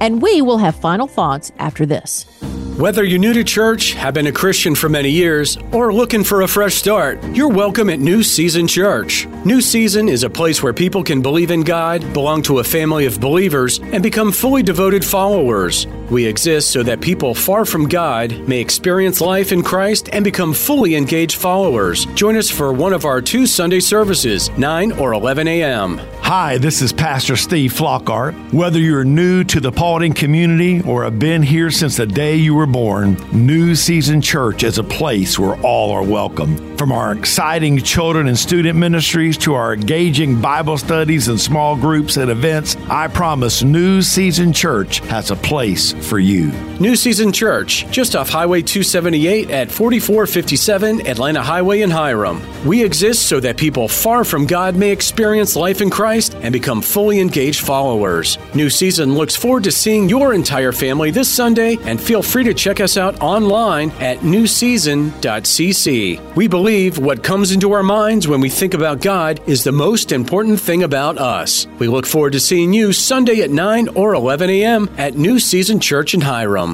And 0.00 0.22
we 0.22 0.42
will 0.42 0.58
have 0.58 0.76
final 0.76 1.06
thoughts 1.06 1.52
after 1.58 1.86
this. 1.86 2.26
Whether 2.78 3.04
you're 3.04 3.18
new 3.18 3.34
to 3.34 3.44
church, 3.44 3.92
have 3.92 4.14
been 4.14 4.26
a 4.26 4.32
Christian 4.32 4.74
for 4.74 4.88
many 4.88 5.10
years, 5.10 5.58
or 5.72 5.92
looking 5.92 6.24
for 6.24 6.40
a 6.40 6.48
fresh 6.48 6.74
start, 6.74 7.22
you're 7.26 7.46
welcome 7.46 7.90
at 7.90 8.00
New 8.00 8.22
Season 8.22 8.66
Church. 8.66 9.26
New 9.44 9.60
Season 9.60 10.08
is 10.08 10.22
a 10.22 10.30
place 10.30 10.62
where 10.62 10.72
people 10.72 11.04
can 11.04 11.20
believe 11.20 11.50
in 11.50 11.64
God, 11.64 12.00
belong 12.14 12.40
to 12.42 12.60
a 12.60 12.64
family 12.64 13.04
of 13.04 13.20
believers, 13.20 13.78
and 13.78 14.02
become 14.02 14.32
fully 14.32 14.62
devoted 14.62 15.04
followers. 15.04 15.86
We 16.10 16.24
exist 16.24 16.70
so 16.70 16.82
that 16.82 17.02
people 17.02 17.34
far 17.34 17.66
from 17.66 17.88
God 17.88 18.48
may 18.48 18.60
experience 18.60 19.20
life 19.20 19.52
in 19.52 19.62
Christ 19.62 20.08
and 20.10 20.24
become 20.24 20.54
fully 20.54 20.96
engaged 20.96 21.36
followers. 21.36 22.06
Join 22.14 22.36
us 22.36 22.48
for 22.48 22.72
one 22.72 22.94
of 22.94 23.04
our 23.04 23.20
two 23.20 23.46
Sunday 23.46 23.80
services, 23.80 24.50
9 24.56 24.92
or 24.92 25.12
11 25.12 25.46
a.m. 25.46 26.00
Hi, 26.34 26.56
this 26.56 26.80
is 26.80 26.94
Pastor 26.94 27.36
Steve 27.36 27.74
Flockhart. 27.74 28.54
Whether 28.54 28.78
you're 28.78 29.04
new 29.04 29.44
to 29.44 29.60
the 29.60 29.70
Paulding 29.70 30.14
community 30.14 30.80
or 30.80 31.04
have 31.04 31.18
been 31.18 31.42
here 31.42 31.70
since 31.70 31.98
the 31.98 32.06
day 32.06 32.36
you 32.36 32.54
were 32.54 32.64
born, 32.64 33.18
New 33.34 33.74
Season 33.74 34.22
Church 34.22 34.62
is 34.62 34.78
a 34.78 34.82
place 34.82 35.38
where 35.38 35.60
all 35.60 35.90
are 35.90 36.02
welcome. 36.02 36.78
From 36.78 36.90
our 36.90 37.12
exciting 37.12 37.76
children 37.82 38.28
and 38.28 38.38
student 38.38 38.78
ministries 38.78 39.36
to 39.36 39.52
our 39.52 39.74
engaging 39.74 40.40
Bible 40.40 40.78
studies 40.78 41.28
and 41.28 41.38
small 41.38 41.76
groups 41.76 42.16
and 42.16 42.30
events, 42.30 42.76
I 42.88 43.08
promise 43.08 43.62
New 43.62 44.00
Season 44.00 44.54
Church 44.54 45.00
has 45.00 45.30
a 45.30 45.36
place 45.36 45.92
for 45.92 46.18
you. 46.18 46.50
New 46.82 46.96
Season 46.96 47.30
Church, 47.30 47.86
just 47.92 48.16
off 48.16 48.28
Highway 48.28 48.60
278 48.60 49.52
at 49.52 49.70
4457 49.70 51.06
Atlanta 51.06 51.40
Highway 51.40 51.82
in 51.82 51.90
Hiram. 51.90 52.42
We 52.66 52.82
exist 52.82 53.28
so 53.28 53.38
that 53.38 53.56
people 53.56 53.86
far 53.86 54.24
from 54.24 54.46
God 54.46 54.74
may 54.74 54.90
experience 54.90 55.54
life 55.54 55.80
in 55.80 55.90
Christ 55.90 56.34
and 56.42 56.52
become 56.52 56.82
fully 56.82 57.20
engaged 57.20 57.60
followers. 57.60 58.36
New 58.56 58.68
Season 58.68 59.14
looks 59.14 59.36
forward 59.36 59.62
to 59.62 59.70
seeing 59.70 60.08
your 60.08 60.34
entire 60.34 60.72
family 60.72 61.12
this 61.12 61.30
Sunday 61.30 61.78
and 61.82 62.00
feel 62.00 62.20
free 62.20 62.42
to 62.42 62.52
check 62.52 62.80
us 62.80 62.96
out 62.96 63.20
online 63.20 63.92
at 64.00 64.18
newseason.cc. 64.18 66.34
We 66.34 66.48
believe 66.48 66.98
what 66.98 67.22
comes 67.22 67.52
into 67.52 67.70
our 67.70 67.84
minds 67.84 68.26
when 68.26 68.40
we 68.40 68.48
think 68.48 68.74
about 68.74 69.00
God 69.00 69.40
is 69.48 69.62
the 69.62 69.70
most 69.70 70.10
important 70.10 70.60
thing 70.60 70.82
about 70.82 71.18
us. 71.18 71.68
We 71.78 71.86
look 71.86 72.06
forward 72.06 72.32
to 72.32 72.40
seeing 72.40 72.72
you 72.72 72.92
Sunday 72.92 73.40
at 73.42 73.50
9 73.50 73.90
or 73.90 74.14
11 74.14 74.50
a.m. 74.50 74.90
at 74.98 75.14
New 75.14 75.38
Season 75.38 75.78
Church 75.78 76.12
in 76.12 76.22
Hiram. 76.22 76.71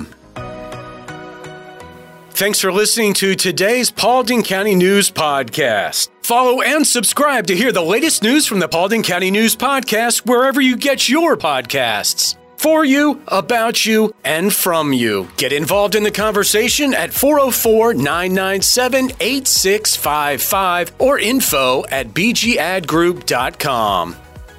Thanks 2.39 2.61
for 2.61 2.71
listening 2.71 3.15
to 3.15 3.35
today's 3.35 3.91
Paulding 3.91 4.45
County 4.45 4.77
News 4.77 5.11
Podcast. 5.11 6.09
Follow 6.23 6.63
and 6.63 6.87
subscribe 6.87 7.49
to 7.49 7.57
hear 7.57 7.73
the 7.73 7.83
latest 7.83 8.23
news 8.23 8.47
from 8.47 8.61
the 8.61 8.69
Paulding 8.69 9.03
County 9.03 9.33
News 9.33 9.57
Podcast 9.57 10.19
wherever 10.19 10.61
you 10.61 10.77
get 10.77 11.09
your 11.09 11.37
podcasts. 11.37 12.37
For 12.57 12.85
you, 12.85 13.21
about 13.27 13.85
you, 13.85 14.15
and 14.23 14.55
from 14.55 14.93
you. 14.93 15.29
Get 15.37 15.53
involved 15.53 15.97
in 15.97 16.05
the 16.05 16.13
conversation 16.13 16.95
at 16.95 17.13
404 17.13 17.95
997 17.95 19.11
8655 19.19 20.93
or 21.01 21.19
info 21.19 21.85
at 21.87 22.15
bgadgroup.com. 22.15 24.15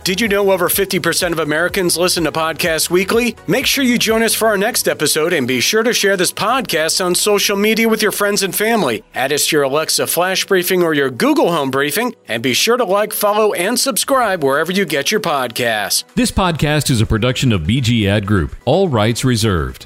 Did 0.10 0.22
you 0.22 0.28
know 0.28 0.52
over 0.52 0.69
50% 0.69 1.34
of 1.34 1.38
Americans 1.38 1.95
listen 1.95 2.24
to 2.24 2.32
podcasts 2.32 2.89
weekly? 2.89 3.36
Make 3.45 3.67
sure 3.67 3.84
you 3.84 4.00
join 4.00 4.24
us 4.24 4.34
for 4.34 4.48
our 4.48 4.58
next 4.58 4.88
episode 4.88 5.34
and 5.34 5.48
be 5.48 5.60
sure 5.60 5.84
to 5.84 5.93
share 5.93 6.17
this 6.17 6.34
podcast 6.34 7.06
on 7.06 7.13
social 7.13 7.56
media 7.56 7.88
with 7.88 8.02
your 8.02 8.12
friends 8.12 8.41
and 8.41 8.56
family. 8.56 9.04
Add 9.13 9.32
us 9.32 9.45
to 9.45 9.58
your 9.58 9.65
Alexa 9.65 10.08
Flash 10.08 10.48
Briefing 10.48 10.82
or 10.82 10.95
your 10.95 11.12
Google 11.12 11.52
Home 11.52 11.69
Briefing, 11.69 12.15
and 12.28 12.41
be 12.41 12.56
sure 12.56 12.76
to 12.76 12.86
like, 12.86 13.13
follow, 13.13 13.54
and 13.54 13.80
subscribe 13.80 14.43
wherever 14.43 14.72
you 14.72 14.84
get 14.84 15.12
your 15.12 15.22
podcasts. 15.22 16.06
This 16.15 16.32
podcast 16.32 16.89
is 16.89 17.02
a 17.02 17.06
production 17.06 17.52
of 17.52 17.62
BG 17.62 18.08
Ad 18.08 18.26
Group, 18.26 18.56
all 18.65 18.89
rights 18.89 19.24
reserved. 19.24 19.86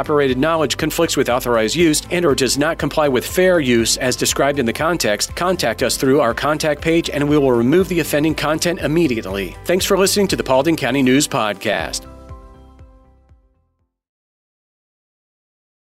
copyrighted 0.01 0.37
knowledge 0.39 0.77
conflicts 0.77 1.15
with 1.15 1.29
authorized 1.29 1.75
use 1.75 2.01
and 2.09 2.25
or 2.25 2.33
does 2.33 2.57
not 2.57 2.79
comply 2.79 3.07
with 3.07 3.23
fair 3.23 3.59
use 3.59 3.97
as 3.97 4.15
described 4.15 4.57
in 4.57 4.65
the 4.65 4.73
context, 4.73 5.35
contact 5.35 5.83
us 5.83 5.95
through 5.95 6.19
our 6.19 6.33
contact 6.33 6.81
page 6.81 7.07
and 7.11 7.29
we 7.29 7.37
will 7.37 7.51
remove 7.51 7.87
the 7.87 7.99
offending 7.99 8.33
content 8.33 8.79
immediately. 8.79 9.55
Thanks 9.65 9.85
for 9.85 9.95
listening 9.99 10.27
to 10.29 10.35
the 10.35 10.43
Paulding 10.43 10.75
County 10.75 11.03
News 11.03 11.27
Podcast. 11.27 12.07